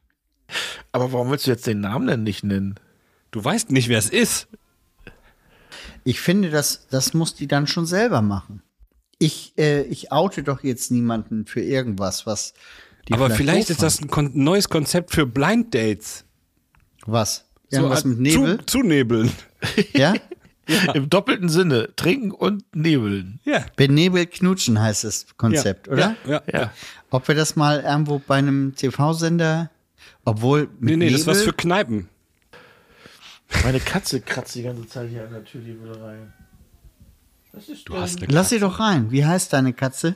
[0.91, 2.75] Aber warum willst du jetzt den Namen denn nicht nennen?
[3.31, 4.47] Du weißt nicht, wer es ist.
[6.03, 8.61] Ich finde, das, das muss die dann schon selber machen.
[9.19, 12.53] Ich, äh, ich oute doch jetzt niemanden für irgendwas, was
[13.11, 16.25] Aber vielleicht doof ist das ein kon neues Konzept für Blind Dates.
[17.05, 17.45] Was?
[17.69, 18.57] Irgendwas So, mit Nebel?
[18.59, 19.31] Zu, zu nebeln.
[19.93, 20.13] ja?
[20.93, 21.89] Im doppelten Sinne.
[21.95, 23.39] Trinken und nebeln.
[23.45, 23.65] Ja.
[23.75, 25.93] Benebelt knutschen heißt das Konzept, ja.
[25.93, 26.15] oder?
[26.25, 26.59] Ja, ja.
[26.59, 26.73] Ja.
[27.09, 29.71] Ob wir das mal irgendwo bei einem TV-Sender,
[30.25, 32.09] obwohl mit Nee, nee, Nebel, das ist was für Kneipen.
[33.63, 36.33] Meine Katze kratzt die ganze Zeit hier an der Tür, die will rein.
[37.53, 39.09] Was ist Du hast eine Lass sie doch rein.
[39.09, 40.15] Wie heißt deine Katze?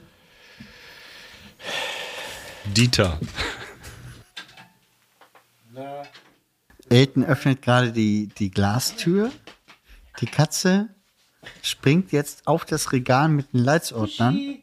[2.66, 3.20] Dieter.
[6.90, 9.32] Elton öffnet gerade die, die Glastür.
[10.20, 10.90] Die Katze
[11.62, 14.38] springt jetzt auf das Regal mit den Leitsordnern.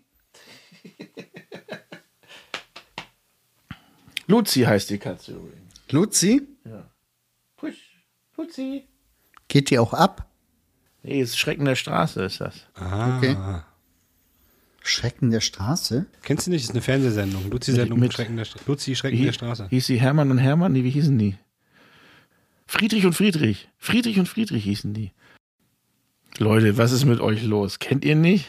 [4.27, 5.75] Luzi heißt die Katze übrigens.
[5.91, 6.47] Luzi,
[7.57, 8.05] Push.
[8.37, 8.87] Luzi.
[9.49, 10.29] geht die auch ab?
[11.03, 12.67] Nee, ist Schrecken der Straße ist das.
[12.75, 13.17] Ah.
[13.17, 13.37] Okay.
[14.89, 16.07] Schrecken der Straße?
[16.23, 16.63] Kennst du nicht?
[16.65, 17.51] Das ist eine Fernsehsendung.
[17.51, 19.67] Luzi-Sendung Mit- Schrecken der Stra- Luzi Schrecken Wie- der Straße.
[19.69, 20.73] Hieß sie Hermann und Hermann?
[20.73, 21.37] Nee, wie hießen die?
[22.67, 23.69] Friedrich und Friedrich.
[23.79, 25.13] Friedrich und Friedrich hießen die.
[26.39, 27.79] Leute, was ist mit euch los?
[27.79, 28.47] Kennt ihr nicht?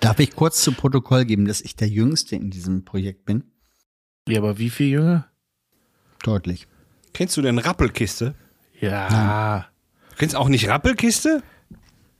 [0.00, 3.44] Darf ich kurz zu Protokoll geben, dass ich der Jüngste in diesem Projekt bin?
[4.28, 5.26] Ja, aber wie viel Jünger?
[6.22, 6.66] Deutlich.
[7.14, 8.34] Kennst du denn Rappelkiste?
[8.80, 9.66] Ja.
[10.10, 11.42] Du kennst auch nicht Rappelkiste?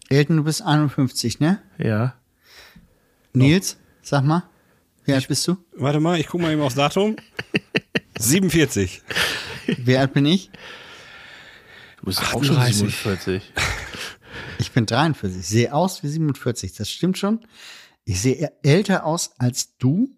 [0.08, 1.60] Elton, du bist 51, ne?
[1.78, 2.14] Ja.
[3.38, 4.48] Nils, sag mal.
[5.04, 5.56] Wie alt bist du?
[5.76, 7.16] Warte mal, ich guck mal eben aufs Datum.
[8.18, 9.02] 47.
[9.78, 10.50] Wie alt bin ich?
[11.98, 12.76] Du bist auch schon 38.
[12.78, 13.52] 47.
[14.60, 15.38] Ich bin 43.
[15.40, 16.74] Ich sehe aus wie 47.
[16.74, 17.40] Das stimmt schon.
[18.04, 20.10] Ich sehe älter aus als du.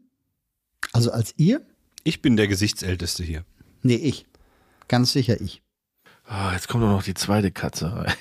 [0.92, 1.60] Also als ihr?
[2.04, 3.44] Ich bin der Gesichtsälteste hier.
[3.82, 4.24] Nee, ich.
[4.88, 5.62] Ganz sicher ich.
[6.28, 8.12] Oh, jetzt kommt doch noch die zweite Katze rein.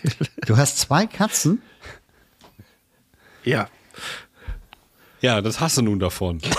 [0.46, 1.62] Du hast zwei Katzen?
[3.44, 3.70] ja.
[5.22, 6.42] Ja, das hast du nun davon.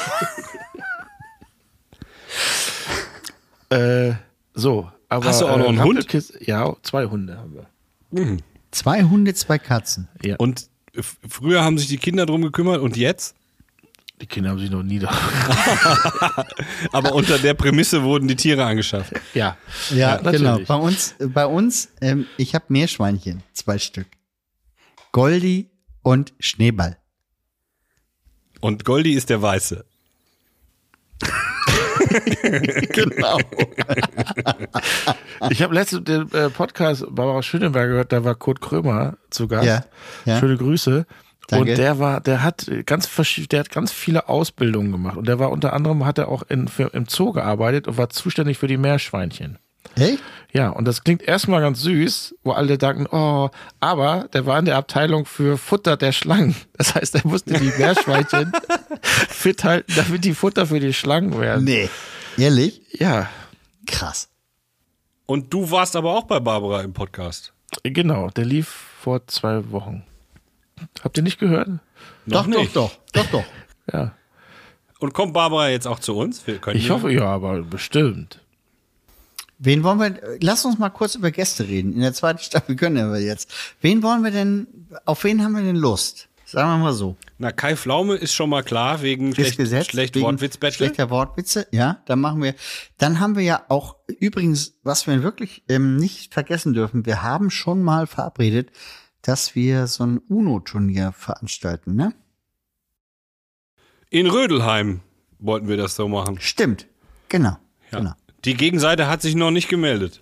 [3.70, 4.14] Äh,
[4.52, 5.26] so, aber.
[5.26, 5.98] Hast du auch noch einen äh, Hund?
[6.00, 8.36] Rappelkiss- Ja, zwei Hunde haben wir.
[8.72, 10.08] Zwei Hunde, zwei Katzen.
[10.24, 10.36] Ja.
[10.38, 10.68] Und
[11.28, 13.36] früher haben sich die Kinder drum gekümmert und jetzt?
[14.20, 15.08] die Kinder haben sich noch nie da.
[16.92, 19.14] Aber unter der Prämisse wurden die Tiere angeschafft.
[19.32, 19.56] ja.
[19.94, 20.30] Ja, genau.
[20.50, 20.68] natürlich.
[20.68, 24.08] Bei uns, bei uns, ähm, ich habe Meerschweinchen, zwei Stück.
[25.12, 25.70] Goldi
[26.02, 26.98] und Schneeball.
[28.60, 29.84] Und Goldi ist der Weiße.
[32.92, 33.38] Genau.
[35.50, 39.66] Ich habe letztens den äh, Podcast Barbara Schöneberger gehört, da war Kurt Krömer zu Gast.
[39.66, 39.84] Ja,
[40.24, 40.38] ja.
[40.38, 41.06] Schöne Grüße.
[41.48, 41.70] Danke.
[41.70, 43.08] Und der war, der hat ganz
[43.50, 45.16] der hat ganz viele Ausbildungen gemacht.
[45.16, 48.10] Und der war unter anderem, hat er auch in, für, im Zoo gearbeitet und war
[48.10, 49.58] zuständig für die Meerschweinchen.
[49.96, 50.22] Echt?
[50.52, 54.64] Ja, und das klingt erstmal ganz süß, wo alle denken, oh, aber der war in
[54.64, 56.56] der Abteilung für Futter der Schlangen.
[56.76, 58.52] Das heißt, er musste die Meerschweinchen
[59.02, 61.64] fit halten, damit die Futter für die Schlangen werden.
[61.64, 61.88] Nee.
[62.36, 62.82] Ehrlich?
[62.92, 63.28] Ja,
[63.86, 64.28] Krass.
[65.26, 67.52] Und du warst aber auch bei Barbara im Podcast.
[67.82, 70.04] genau, der lief vor zwei Wochen.
[71.02, 71.68] Habt ihr nicht gehört?
[72.26, 72.76] Noch doch, nicht.
[72.76, 73.44] doch, doch, doch, doch.
[73.92, 74.14] Ja.
[74.98, 76.46] Und kommt Barbara jetzt auch zu uns?
[76.46, 78.40] Wir können Ich hoffe, ja, aber bestimmt.
[79.62, 81.92] Wen wollen wir, lass uns mal kurz über Gäste reden.
[81.92, 83.50] In der zweiten Staffel können wir jetzt.
[83.82, 84.66] Wen wollen wir denn,
[85.04, 86.28] auf wen haben wir denn Lust?
[86.46, 87.16] Sagen wir mal so.
[87.38, 89.90] Na, Kai Pflaume ist schon mal klar, wegen schlecht, gesetzt.
[89.90, 90.38] schlecht wegen.
[90.38, 92.54] Schlechter Wortwitze, ja, dann machen wir.
[92.96, 97.50] Dann haben wir ja auch, übrigens, was wir wirklich ähm, nicht vergessen dürfen, wir haben
[97.50, 98.70] schon mal verabredet,
[99.22, 102.14] dass wir so ein UNO-Turnier veranstalten, ne?
[104.08, 105.02] In Rödelheim
[105.38, 106.40] wollten wir das so machen.
[106.40, 106.86] Stimmt.
[107.28, 107.58] Genau.
[107.92, 107.98] Ja.
[107.98, 108.12] Genau.
[108.44, 110.20] Die Gegenseite hat sich noch nicht gemeldet.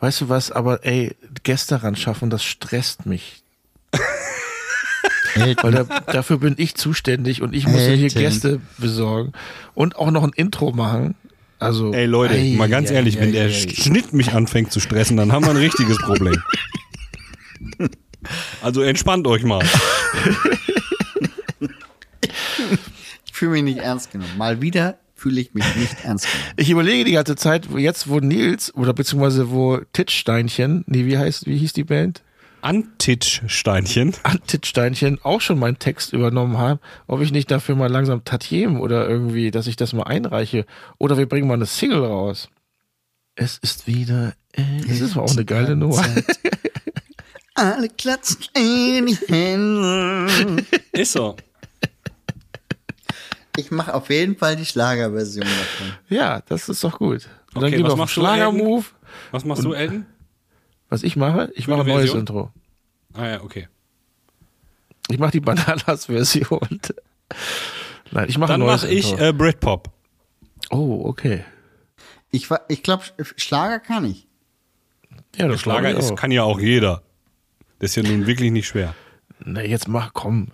[0.00, 3.42] Weißt du was, aber ey, Gäste ran schaffen, das stresst mich.
[5.34, 8.08] Weil da, dafür bin ich zuständig und ich muss hier.
[8.08, 9.32] Gäste besorgen
[9.74, 11.14] und auch noch ein Intro machen.
[11.60, 13.50] Also, Ey Leute, ei, mal ganz ei, ehrlich, ei, wenn der.
[13.50, 16.42] Schnitt mich anfängt zu stressen, dann haben wir ein richtiges Problem.
[18.60, 19.64] Also entspannt euch mal.
[23.24, 24.36] Ich fühle mich nicht ernst genommen.
[24.36, 26.52] Mal wieder fühle ich mich nicht ernst genommen.
[26.56, 31.46] Ich überlege die ganze Zeit, jetzt wo Nils oder beziehungsweise wo Titschsteinchen, nee, wie heißt,
[31.46, 32.22] wie hieß die Band?
[32.62, 34.14] Antitschsteinchen.
[34.22, 39.08] Antitschsteinchen auch schon meinen Text übernommen haben, ob ich nicht dafür mal langsam Tatiem oder
[39.08, 40.66] irgendwie, dass ich das mal einreiche.
[40.98, 42.48] Oder wir bringen mal eine Single raus.
[43.34, 44.34] Es ist wieder,
[44.86, 46.04] das ist auch eine geile Nummer.
[47.54, 50.64] Alle klatschen in die Hände.
[50.92, 51.36] Ist so.
[53.60, 55.92] Ich mache auf jeden Fall die Schlagerversion davon.
[56.08, 57.28] Ja, das ist doch gut.
[57.54, 58.86] Und Okay, dann gehen was wir auf den machst du, Schlagermove.
[59.32, 60.06] Was machst du, Elton?
[60.88, 61.50] Was ich mache?
[61.54, 62.20] Ich Für mache ein neues Version?
[62.20, 62.52] Intro.
[63.14, 63.68] Ah ja, okay.
[65.08, 66.80] Ich mache die Bananas-Version.
[68.12, 69.24] Nein, ich mache ein Dann neues mache ich Intro.
[69.24, 69.90] äh, Britpop.
[70.70, 71.44] oh, okay.
[72.32, 73.04] Ich, ich glaube,
[73.36, 74.26] Schlager kann ich.
[75.36, 77.02] Ja, das Schlager ist, kann ja auch jeder.
[77.78, 78.94] Das ist ja nun wirklich nicht schwer.
[79.44, 80.48] Na, jetzt mach, komm.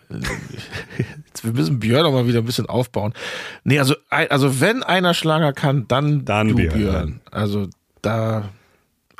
[1.26, 3.12] Jetzt, wir müssen Björn auch mal wieder ein bisschen aufbauen.
[3.64, 6.74] Nee, also, also wenn einer Schlager kann, dann, Dann du, Björn.
[6.78, 7.20] Björn.
[7.30, 7.68] Also
[8.03, 8.49] da.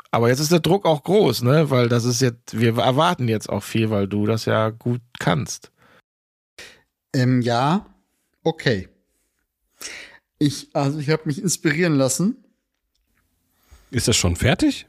[0.09, 1.69] Aber jetzt ist der Druck auch groß, ne?
[1.69, 5.71] Weil das ist jetzt, wir erwarten jetzt auch viel, weil du das ja gut kannst.
[7.13, 7.85] Ähm, ja,
[8.43, 8.87] okay.
[10.39, 12.37] Ich, also ich habe mich inspirieren lassen.
[13.91, 14.87] Ist das schon fertig?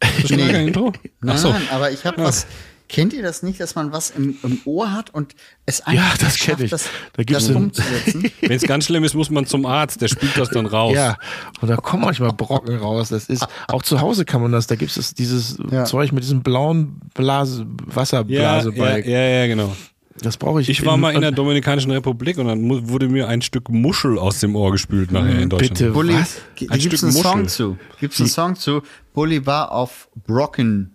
[0.00, 0.92] Das Schlager-Intro?
[1.20, 1.50] Nein, Ach so.
[1.52, 2.46] nein, aber ich habe was.
[2.92, 5.34] Kennt ihr das nicht, dass man was im, im Ohr hat und
[5.66, 6.70] es einfach Ja, das schafft, ich.
[6.70, 8.30] das, Da gibt's das umzusetzen?
[8.40, 10.94] Wenn es ganz schlimm ist, muss man zum Arzt, der spült das dann raus.
[10.94, 11.16] Ja,
[11.60, 13.08] und da kommen manchmal Brocken raus.
[13.08, 15.84] Das ist, auch zu Hause kann man das, da gibt es dieses Ja.
[15.84, 19.00] Zeug mit diesem blauen Blase, ja, Wasserblase ja, bei.
[19.02, 19.74] ja, ja, genau.
[20.20, 20.68] Das brauche ich.
[20.68, 24.40] Ich war mal in der Dominikanischen Republik und dann wurde mir ein Stück Muschel aus
[24.40, 25.78] dem Ohr gespült nachher in Deutschland.
[25.78, 25.90] Bitte.
[25.92, 26.36] Bulli, Was?
[26.60, 27.48] Da Ein gibt's Stück einen Song Muschel.
[27.48, 27.78] zu.
[27.98, 28.82] Gibt's einen Song zu.
[29.14, 30.94] Bully war auf Brocken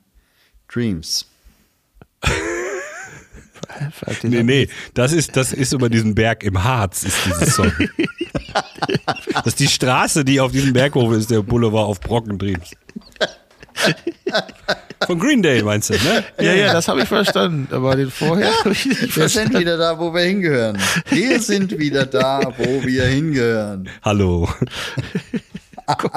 [0.71, 1.25] Dreams.
[4.23, 7.71] Nee, nee, das ist, das ist über diesen Berg im Harz, ist dieses Song.
[9.33, 12.71] das ist die Straße, die auf diesem Berghof ist, der Boulevard auf Brockendreams.
[15.05, 16.23] Von Green Day meinst du, ne?
[16.39, 17.67] Ja, ja, das habe ich verstanden.
[17.71, 19.51] Aber den vorher habe ich nicht Wir verstanden.
[19.51, 20.79] sind wieder da, wo wir hingehören.
[21.09, 23.89] Wir sind wieder da, wo wir hingehören.
[24.01, 24.49] Hallo.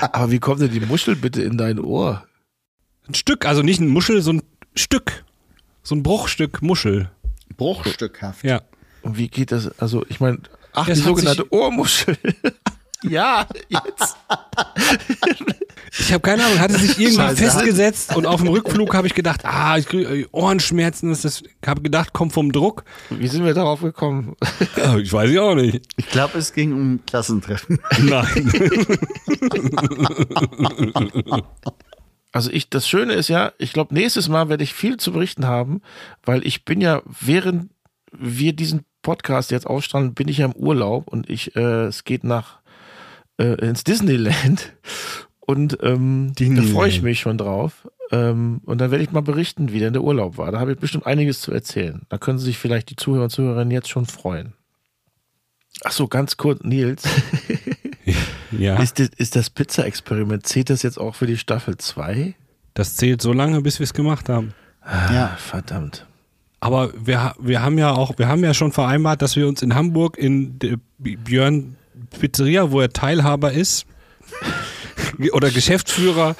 [0.00, 2.24] Aber wie kommt denn die Muschel bitte in dein Ohr?
[3.06, 4.42] Ein Stück, also nicht ein Muschel, so ein
[4.74, 5.24] Stück.
[5.82, 7.10] So ein Bruchstück Muschel.
[7.56, 8.44] Bruchstückhaft.
[8.44, 8.62] Ja.
[9.02, 9.78] Und wie geht das?
[9.78, 10.38] Also, ich meine,
[10.72, 12.16] ach, Das die sogenannte Ohrmuschel.
[13.02, 14.16] ja, jetzt.
[15.98, 17.36] Ich habe keine Ahnung, hatte sich irgendwie Scheiße.
[17.36, 21.44] festgesetzt und auf dem Rückflug habe ich gedacht, ah, ich krieg äh, Ohrenschmerzen, das ist,
[21.64, 22.84] habe gedacht, kommt vom Druck.
[23.10, 24.34] Wie sind wir darauf gekommen?
[24.98, 25.82] Ich weiß ich auch nicht.
[25.96, 27.78] Ich glaube, es ging um Klassentreffen.
[28.00, 28.52] Nein.
[32.34, 35.46] Also ich, das Schöne ist ja, ich glaube, nächstes Mal werde ich viel zu berichten
[35.46, 35.82] haben,
[36.24, 37.70] weil ich bin ja, während
[38.10, 42.24] wir diesen Podcast jetzt ausstrahlen, bin ich ja im Urlaub und ich, äh, es geht
[42.24, 42.58] nach
[43.38, 44.72] äh, ins Disneyland
[45.38, 47.88] und ähm, da freue ich mich schon drauf.
[48.10, 50.50] Ähm, und dann werde ich mal berichten, wie denn der Urlaub war.
[50.50, 52.02] Da habe ich bestimmt einiges zu erzählen.
[52.08, 54.54] Da können sich vielleicht die Zuhörer und Zuhörerinnen jetzt schon freuen.
[55.84, 57.04] Ach so, ganz kurz, Nils.
[58.58, 62.34] Ja, Ist, das- ist das Pizza-Experiment, zählt das jetzt auch für die Staffel 2?
[62.74, 64.52] das zählt so lange, bis wir es gemacht haben.
[64.84, 65.36] Ja.
[65.38, 66.06] Verdammt.
[66.58, 69.74] Aber wir, wir haben ja auch, wir haben ja schon vereinbart, dass wir uns in
[69.76, 70.58] Hamburg in
[70.98, 71.76] Björn
[72.18, 73.86] Pizzeria, wo er Teilhaber ist,
[75.32, 76.36] oder Geschäftsführer,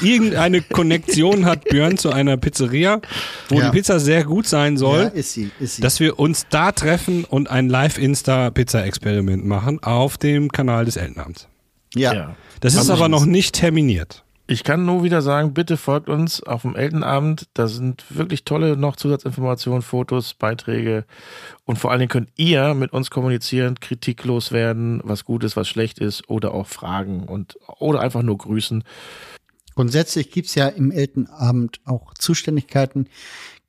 [0.00, 3.00] irgendeine Konnektion hat Björn zu einer Pizzeria,
[3.48, 3.70] wo Ja.
[3.70, 5.02] die Pizza sehr gut sein soll.
[5.04, 5.82] Ja, ist sie, ist sie.
[5.82, 11.48] dass wir uns da treffen und ein Live-Insta-Pizza-Experiment machen auf dem Kanal des Elternamts.
[11.94, 12.12] ja.
[12.14, 12.36] ja.
[12.60, 14.23] Das ist aber noch nicht terminiert.
[14.46, 17.48] Ich kann nur wieder sagen, bitte folgt uns auf dem Elternabend.
[17.54, 21.06] Da sind wirklich tolle noch Zusatzinformationen, Fotos, Beiträge.
[21.64, 25.66] Und vor allen Dingen könnt ihr mit uns kommunizieren, Kritik loswerden, was gut ist, was
[25.66, 28.84] schlecht ist oder auch Fragen und oder einfach nur grüßen.
[29.74, 33.08] Grundsätzlich gibt's ja im Elternabend auch Zuständigkeiten,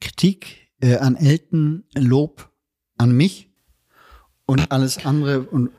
[0.02, 2.50] Kritik äh, an Eltern, Lob
[2.98, 3.50] an mich
[4.46, 5.70] und alles andere und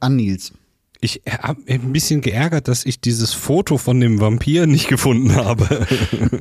[0.00, 0.54] an Nils.
[1.00, 5.86] Ich habe ein bisschen geärgert, dass ich dieses Foto von dem Vampir nicht gefunden habe.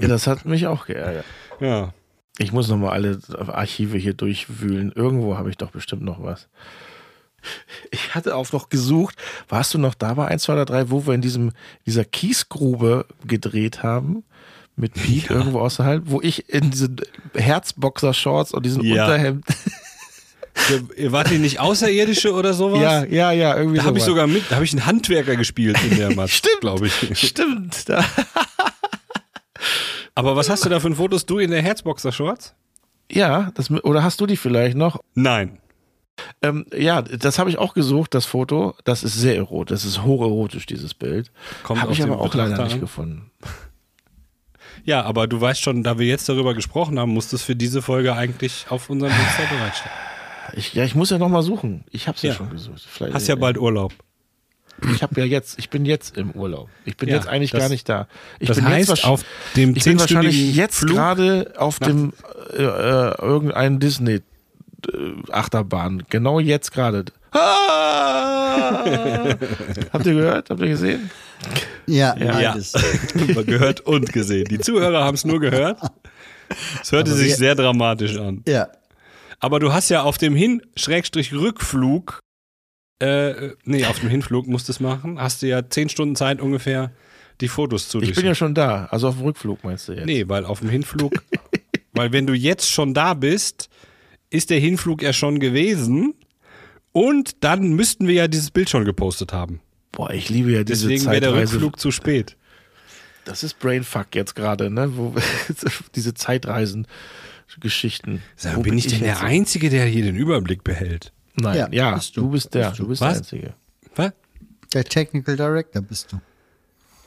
[0.01, 1.25] Ja, das hat mich auch geärgert.
[1.59, 1.93] ja.
[2.41, 4.93] Ich muss nochmal alle Archive hier durchwühlen.
[4.95, 6.47] Irgendwo habe ich doch bestimmt noch was.
[7.91, 9.15] Ich hatte auch noch gesucht,
[9.49, 11.51] warst du noch da bei 1, 2 oder 3, wo wir in diesem,
[11.85, 14.23] dieser Kiesgrube gedreht haben?
[14.77, 17.01] Mit Pete irgendwo außerhalb, wo ich in diesen
[17.33, 19.03] Herzboxer-Shorts und diesem Ja.
[19.05, 19.45] Unterhemd.
[20.97, 22.81] Ihr wart ihr nicht Außerirdische oder sowas?
[22.81, 25.77] Ja, ja, ja, irgendwie Da habe ich sogar mit, da habe ich einen Handwerker gespielt
[25.89, 26.61] in der Stimmt.
[26.61, 26.93] glaube ich.
[27.17, 27.85] Stimmt.
[30.15, 31.25] Aber was hast du da für ein Fotos?
[31.25, 32.55] Du in der Herzboxer-Shorts?
[33.11, 34.99] Ja, das, oder hast du die vielleicht noch?
[35.15, 35.59] Nein.
[36.41, 38.75] Ähm, ja, das habe ich auch gesucht, das Foto.
[38.83, 39.73] Das ist sehr erotisch.
[39.73, 41.31] Das ist hocherotisch, dieses Bild.
[41.63, 42.79] Kommt Habe ich aber auch leider Betrachter nicht an.
[42.81, 43.31] gefunden.
[44.83, 47.55] Ja, aber du weißt schon, da wir jetzt darüber gesprochen haben, musst du es für
[47.55, 49.95] diese Folge eigentlich auf unserem Insta bereitstellen.
[50.55, 51.83] Ich, ja, ich muss ja noch mal suchen.
[51.91, 52.29] Ich habe ja.
[52.29, 52.35] Ja.
[52.35, 52.81] schon gesucht.
[52.89, 53.93] Vielleicht, Hast ja bald Urlaub.
[54.93, 56.69] Ich habe ja jetzt, ich bin jetzt im Urlaub.
[56.85, 58.07] Ich bin Ja, jetzt eigentlich das- gar nicht da.
[58.39, 59.23] Ich das bin heißt, jetzt auf
[59.57, 62.13] dem ich bin wahrscheinlich jetzt gerade auf dem
[62.53, 64.21] äh, äh, irgendein Disney äh,
[65.31, 66.03] Achterbahn.
[66.09, 67.05] Genau jetzt gerade.
[67.31, 68.85] Ah!
[69.93, 70.49] Habt ihr gehört?
[70.49, 71.09] Habt ihr gesehen?
[71.85, 72.31] Ja, Ja.
[72.53, 72.73] beides.
[73.45, 74.45] gehört und gesehen.
[74.49, 75.79] Die Zuhörer haben es nur gehört.
[76.81, 78.43] Es hörte Aber sich sehr dramatisch an.
[78.47, 78.69] Ja.
[79.39, 82.19] Aber du hast ja auf dem Hin-Rückflug,
[83.01, 86.41] äh, nee, auf dem Hinflug musst du es machen, hast du ja zehn Stunden Zeit
[86.41, 86.91] ungefähr,
[87.41, 88.85] die Fotos zu Ich bin ja schon da.
[88.91, 90.05] Also auf dem Rückflug meinst du jetzt?
[90.05, 91.13] Nee, weil auf dem Hinflug,
[91.93, 93.69] weil wenn du jetzt schon da bist,
[94.29, 96.13] ist der Hinflug ja schon gewesen
[96.91, 99.61] und dann müssten wir ja dieses Bild schon gepostet haben.
[99.91, 101.33] Boah, ich liebe ja diese Deswegen wäre der.
[101.33, 102.35] Rückflug zu spät.
[103.25, 104.91] Das ist Brainfuck jetzt gerade, ne?
[104.95, 105.13] Wo,
[105.95, 106.13] diese
[107.49, 108.21] Zeitreisen-Geschichten.
[108.35, 109.23] Sag, Wo bin ich denn jetzt der?
[109.23, 111.11] Einzige, der hier den Überblick behält?
[111.35, 112.21] Nein, Ja, ja, bist du.
[112.21, 112.29] du.
[112.31, 112.83] bist der, Bist du.
[112.83, 113.09] du bist Was?
[113.13, 113.53] der Einzige.
[113.95, 114.11] Was?
[114.73, 116.17] Der Technical Director bist du.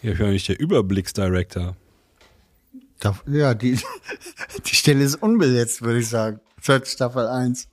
[0.03, 1.77] Ja, ich bin ja nicht der Überblicksdirector.
[3.27, 3.79] Ja, die,
[4.67, 6.41] die Stelle ist unbesetzt, würde ich sagen.
[6.61, 7.69] Seit Staffel 1.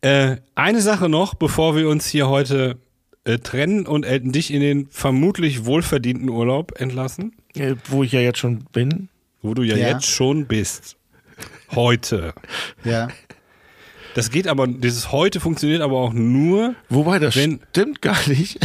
[0.00, 2.78] Äh, eine Sache noch, bevor wir uns hier heute
[3.24, 8.20] äh, trennen und Elton dich in den vermutlich wohlverdienten Urlaub entlassen, Äh, Wo ich ja
[8.20, 9.08] jetzt schon bin.
[9.42, 9.88] wo du ja, Ja.
[9.88, 10.96] jetzt schon bist.
[11.74, 12.32] Heute.
[12.84, 13.08] Ja.
[14.14, 16.74] Das geht aber, dieses heute funktioniert aber auch nur.
[16.88, 18.58] Wobei, das Wenn- stimmt gar nicht.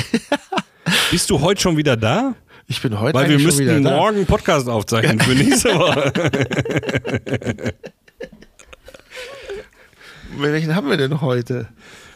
[1.11, 2.35] Bist du heute schon wieder da?
[2.67, 6.13] Ich bin heute Weil wir müssten morgen Podcast aufzeichnen für nächste Woche.
[10.37, 11.67] Welchen haben wir denn heute?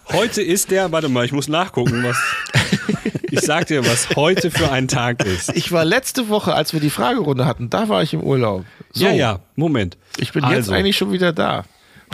[0.10, 2.18] Heute ist der, warte mal, ich muss nachgucken, was.
[3.30, 5.56] Ich sag dir, was heute für ein Tag ist.
[5.56, 8.66] Ich war letzte Woche, als wir die Fragerunde hatten, da war ich im Urlaub.
[8.94, 9.98] So, Ja, ja, Moment.
[10.18, 11.66] Ich bin jetzt also, eigentlich schon wieder da.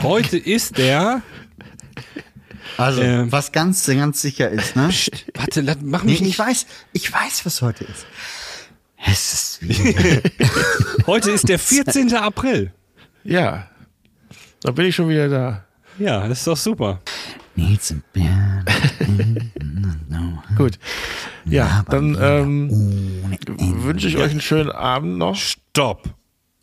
[0.02, 1.22] Heute ist der.
[2.76, 3.30] Also, Ähm.
[3.30, 4.88] was ganz, ganz sicher ist, ne?
[4.88, 6.38] Psst, warte, mach Nee, mich ich nicht.
[6.38, 8.06] weiß, ich weiß, was heute ist.
[9.06, 9.60] Es ist
[11.06, 12.14] Heute ist der 14.
[12.14, 12.72] April.
[13.22, 13.68] Ja.
[14.62, 15.64] Da bin ich schon wieder da.
[15.98, 17.00] Ja, das ist doch super.
[17.54, 18.64] Needs a beer.
[20.56, 20.78] Gut.
[21.44, 22.70] Ja, dann ähm,
[23.48, 25.36] wünsche ich euch einen schönen Abend noch.
[25.36, 26.14] Stopp.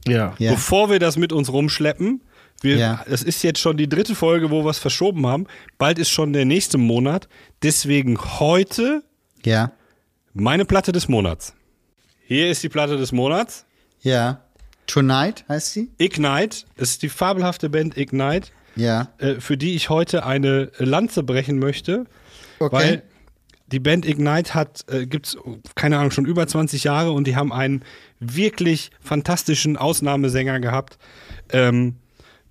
[0.07, 0.33] Ja.
[0.39, 0.51] Ja.
[0.51, 2.21] Bevor wir das mit uns rumschleppen,
[2.61, 3.05] wir, Ja.
[3.09, 5.47] das ist jetzt schon die dritte Folge, wo wir es verschoben haben.
[5.77, 7.27] Bald ist schon der nächste Monat.
[7.63, 9.03] Deswegen heute
[9.43, 9.71] Ja,
[10.33, 11.53] meine Platte des Monats.
[12.27, 13.65] Hier ist die Platte des Monats.
[14.01, 14.41] ja.
[14.87, 15.89] Tonight heißt sie?
[15.99, 16.65] Ignite.
[16.75, 19.07] Es ist die fabelhafte Band Ignite, Ja.
[19.19, 22.07] äh, für die ich heute eine Lanze brechen möchte.
[22.61, 22.75] Okay.
[22.75, 23.03] Weil
[23.67, 25.37] die Band Ignite hat, äh, gibt's
[25.75, 27.83] keine Ahnung, schon über 20 Jahre und die haben einen
[28.19, 30.97] wirklich fantastischen Ausnahmesänger gehabt.
[31.51, 31.95] Ähm,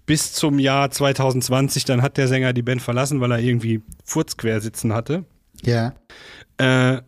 [0.07, 4.61] bis zum Jahr 2020, dann hat der Sänger die Band verlassen, weil er irgendwie Furzquer
[4.61, 5.25] sitzen hatte.
[5.63, 5.95] ja.
[6.59, 7.03] Äh,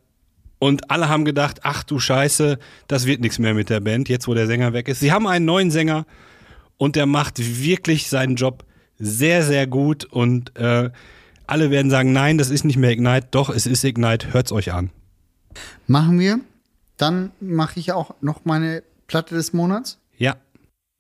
[0.63, 4.29] und alle haben gedacht, ach du Scheiße, das wird nichts mehr mit der Band, jetzt
[4.29, 5.01] wo der Sänger weg ist.
[5.01, 6.07] Sie haben einen neuen Sänger
[6.77, 8.65] und der macht wirklich seinen Job
[8.97, 10.91] sehr, sehr gut und äh,
[11.47, 13.28] alle werden sagen, nein, das ist nicht mehr Ignite.
[13.30, 14.90] Doch, es ist Ignite, hört's euch an.
[15.86, 16.40] Machen wir.
[16.97, 19.99] Dann mache ich auch noch meine Platte des Monats.
[20.16, 20.36] Ja,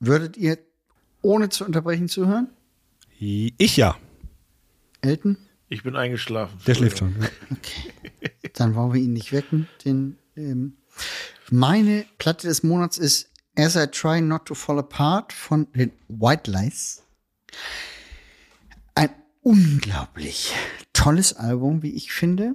[0.04, 0.58] Würdet ihr
[1.22, 2.48] ohne zu unterbrechen zuhören?
[3.20, 3.96] ich ja.
[5.00, 5.36] Elton?
[5.68, 6.58] Ich bin eingeschlafen.
[6.66, 7.14] Der schläft schon.
[7.20, 7.28] Ja.
[8.54, 9.68] Dann wollen wir ihn nicht wecken.
[9.84, 10.76] Den, ähm,
[11.50, 16.50] meine Platte des Monats ist As I Try Not to Fall Apart von den White
[16.50, 17.04] Lies.
[19.42, 20.54] Unglaublich
[20.92, 22.54] tolles Album, wie ich finde.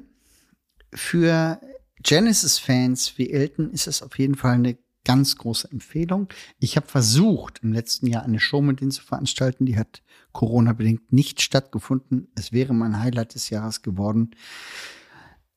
[0.93, 1.59] Für
[2.01, 6.29] Genesis-Fans wie Elton ist es auf jeden Fall eine ganz große Empfehlung.
[6.59, 9.65] Ich habe versucht, im letzten Jahr eine Show mit denen zu veranstalten.
[9.65, 12.29] Die hat Corona-bedingt nicht stattgefunden.
[12.35, 14.31] Es wäre mein Highlight des Jahres geworden.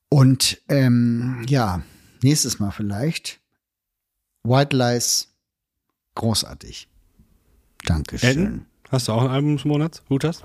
[0.08, 1.82] Und ähm, ja,
[2.22, 3.40] nächstes Mal vielleicht.
[4.42, 5.28] White Lies,
[6.16, 6.88] großartig.
[7.84, 8.28] Dankeschön.
[8.28, 10.02] Elton, hast du auch ein Album des Monats?
[10.08, 10.42] Hutas?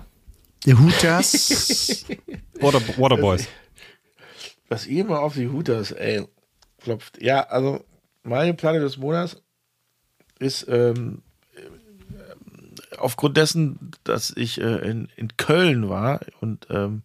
[0.65, 2.05] The Hooters.
[2.59, 3.47] Water, Waterboys.
[4.69, 6.25] Was ihr mal auf die Hooters, ey,
[6.81, 7.21] klopft.
[7.21, 7.83] Ja, also
[8.23, 9.37] meine Platte des Monats
[10.39, 11.21] ist ähm,
[11.55, 17.03] äh, aufgrund dessen, dass ich äh, in, in Köln war und ähm,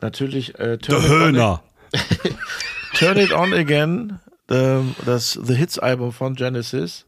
[0.00, 1.62] natürlich äh, Turn, Der It On- Höhner.
[2.94, 4.20] Turn It On Again,
[4.50, 7.06] ähm, das The Hits Album von Genesis.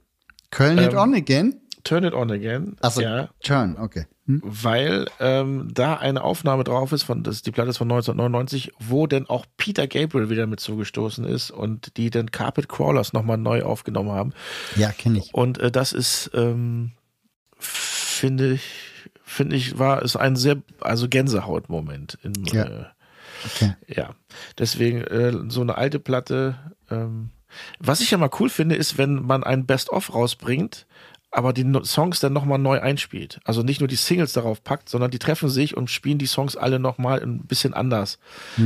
[0.51, 1.61] Köln it Ähm, on again?
[1.85, 2.77] Turn It On Again.
[2.81, 3.29] Achso, ja.
[3.43, 4.07] Turn, okay.
[4.27, 4.43] Hm?
[4.45, 9.07] weil ähm, da eine Aufnahme drauf ist, von, das, die Platte ist von 1999, wo
[9.07, 13.63] denn auch Peter Gabriel wieder mit zugestoßen ist und die dann Carpet Crawlers nochmal neu
[13.63, 14.33] aufgenommen haben.
[14.75, 15.33] Ja, kenne ich.
[15.33, 16.93] Und äh, das ist, ähm,
[17.59, 18.63] finde ich,
[19.23, 22.19] finde ich, war ist ein sehr, also Gänsehautmoment.
[22.23, 22.65] In, Ja.
[22.65, 22.85] Äh,
[23.45, 23.75] Okay.
[23.87, 24.15] ja,
[24.59, 26.57] deswegen äh, so eine alte Platte.
[26.91, 27.31] Ähm,
[27.79, 30.87] was ich ja mal cool finde, ist, wenn man ein Best-of rausbringt,
[31.31, 33.41] aber die Songs dann nochmal neu einspielt.
[33.45, 36.57] Also nicht nur die Singles darauf packt, sondern die treffen sich und spielen die Songs
[36.57, 38.19] alle nochmal ein bisschen anders.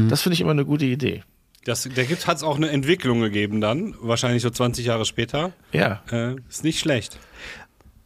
[0.09, 1.25] Das finde ich immer eine gute Idee.
[1.65, 5.53] Das, da hat es auch eine Entwicklung gegeben dann, wahrscheinlich so 20 Jahre später.
[5.73, 6.03] Ja.
[6.11, 7.19] Äh, ist nicht schlecht.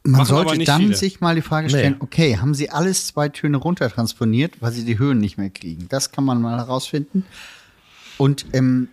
[0.02, 0.96] Man Machen sollte dann viele.
[0.96, 1.98] sich mal die Frage stellen, Nee.
[2.00, 5.86] okay, haben sie alles zwei Töne runtertransponiert, weil sie die Höhen nicht mehr kriegen?
[5.88, 7.24] Das kann man mal herausfinden.
[8.18, 8.88] Und ähm,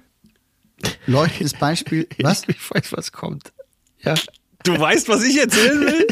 [1.08, 2.44] leuchtendes Beispiel, was?
[2.48, 3.52] Ich weiß, was kommt.
[4.00, 4.16] Ja.
[4.64, 6.08] Du weißt, was ich erzählen will?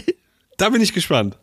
[0.58, 1.38] Da bin ich gespannt.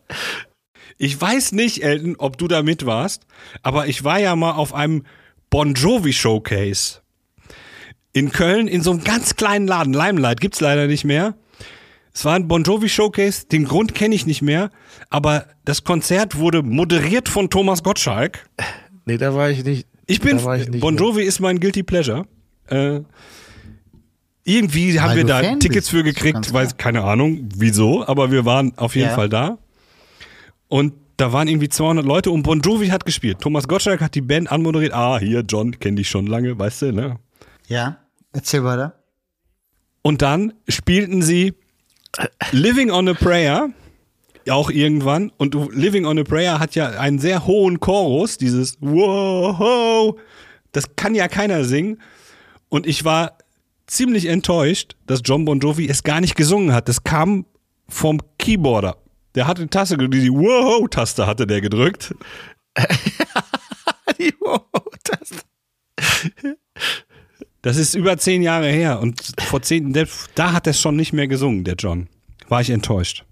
[0.97, 3.23] Ich weiß nicht, Elton, ob du da mit warst,
[3.61, 5.05] aber ich war ja mal auf einem
[5.49, 7.01] Bon Jovi Showcase.
[8.13, 9.93] In Köln in so einem ganz kleinen Laden.
[9.93, 11.35] Limelight gibt's leider nicht mehr.
[12.13, 13.45] Es war ein Bon Jovi Showcase.
[13.45, 14.71] Den Grund kenne ich nicht mehr,
[15.11, 18.49] aber das Konzert wurde moderiert von Thomas Gottschalk.
[19.05, 19.87] Nee, da war ich nicht.
[20.07, 21.01] Ich bin, ich nicht Bon mit.
[21.01, 22.25] Jovi ist mein Guilty Pleasure.
[22.67, 23.01] Äh,
[24.47, 28.07] irgendwie haben Weil wir du da Fan Tickets bist, für gekriegt, weiß keine Ahnung wieso,
[28.07, 29.15] aber wir waren auf jeden Ja.
[29.15, 29.57] Fall da.
[30.67, 33.39] Und da waren irgendwie 200 Leute und Bon Jovi hat gespielt.
[33.41, 34.93] Thomas Gottschalk hat die Band anmoderiert.
[34.93, 37.19] Ah, hier, John, kenn dich schon lange, weißt du, ne?
[37.67, 37.97] Ja,
[38.33, 38.99] erzähl weiter.
[40.01, 41.53] Und dann spielten sie
[42.51, 43.69] Living on a Prayer
[44.49, 45.31] auch irgendwann.
[45.37, 50.15] Und Living on a Prayer hat ja einen sehr hohen Chorus, dieses Wow,
[50.71, 52.01] das kann ja keiner singen.
[52.69, 53.37] Und ich war
[53.87, 56.87] ziemlich enttäuscht, dass John Bon Jovi es gar nicht gesungen hat.
[56.87, 57.45] Das kam
[57.89, 58.97] vom Keyboarder.
[59.35, 62.13] Der hatte eine Taste, gedrückt, die Wow-Taste hatte der gedrückt.
[64.19, 65.43] Die Wow-Taste.
[67.61, 71.13] Das ist über zehn Jahre her und vor zehn, der, da hat er schon nicht
[71.13, 72.07] mehr gesungen, der John.
[72.47, 73.25] War ich enttäuscht.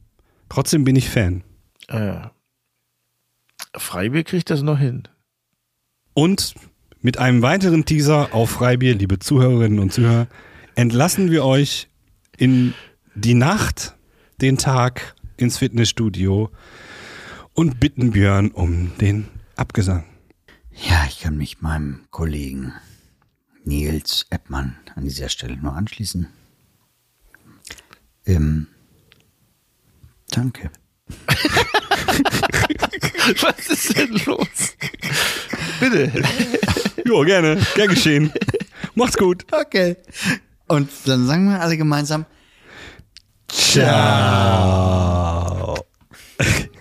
[0.49, 1.43] Trotzdem bin ich Fan.
[1.87, 2.27] Äh,
[3.77, 5.03] Freibier kriegt das noch hin.
[6.13, 6.55] Und
[7.05, 10.27] mit einem weiteren Teaser auf Freibier, liebe Zuhörerinnen und Zuhörer,
[10.73, 11.87] entlassen wir euch
[12.35, 12.73] in
[13.13, 13.95] die Nacht,
[14.41, 16.49] den Tag ins Fitnessstudio
[17.53, 20.03] und bitten Björn um den Abgesang.
[20.71, 22.73] Ja, ich kann mich meinem Kollegen
[23.65, 26.25] Nils Eppmann an dieser Stelle nur anschließen.
[28.25, 28.65] Ähm,
[30.31, 30.71] danke.
[33.41, 34.75] Was ist denn los?
[35.79, 36.11] Bitte.
[37.05, 37.57] ja, gerne.
[37.75, 38.31] Gern geschehen.
[38.95, 39.45] Macht's gut.
[39.51, 39.97] Okay.
[40.67, 42.25] Und dann sagen wir alle gemeinsam
[43.47, 44.55] Ciao.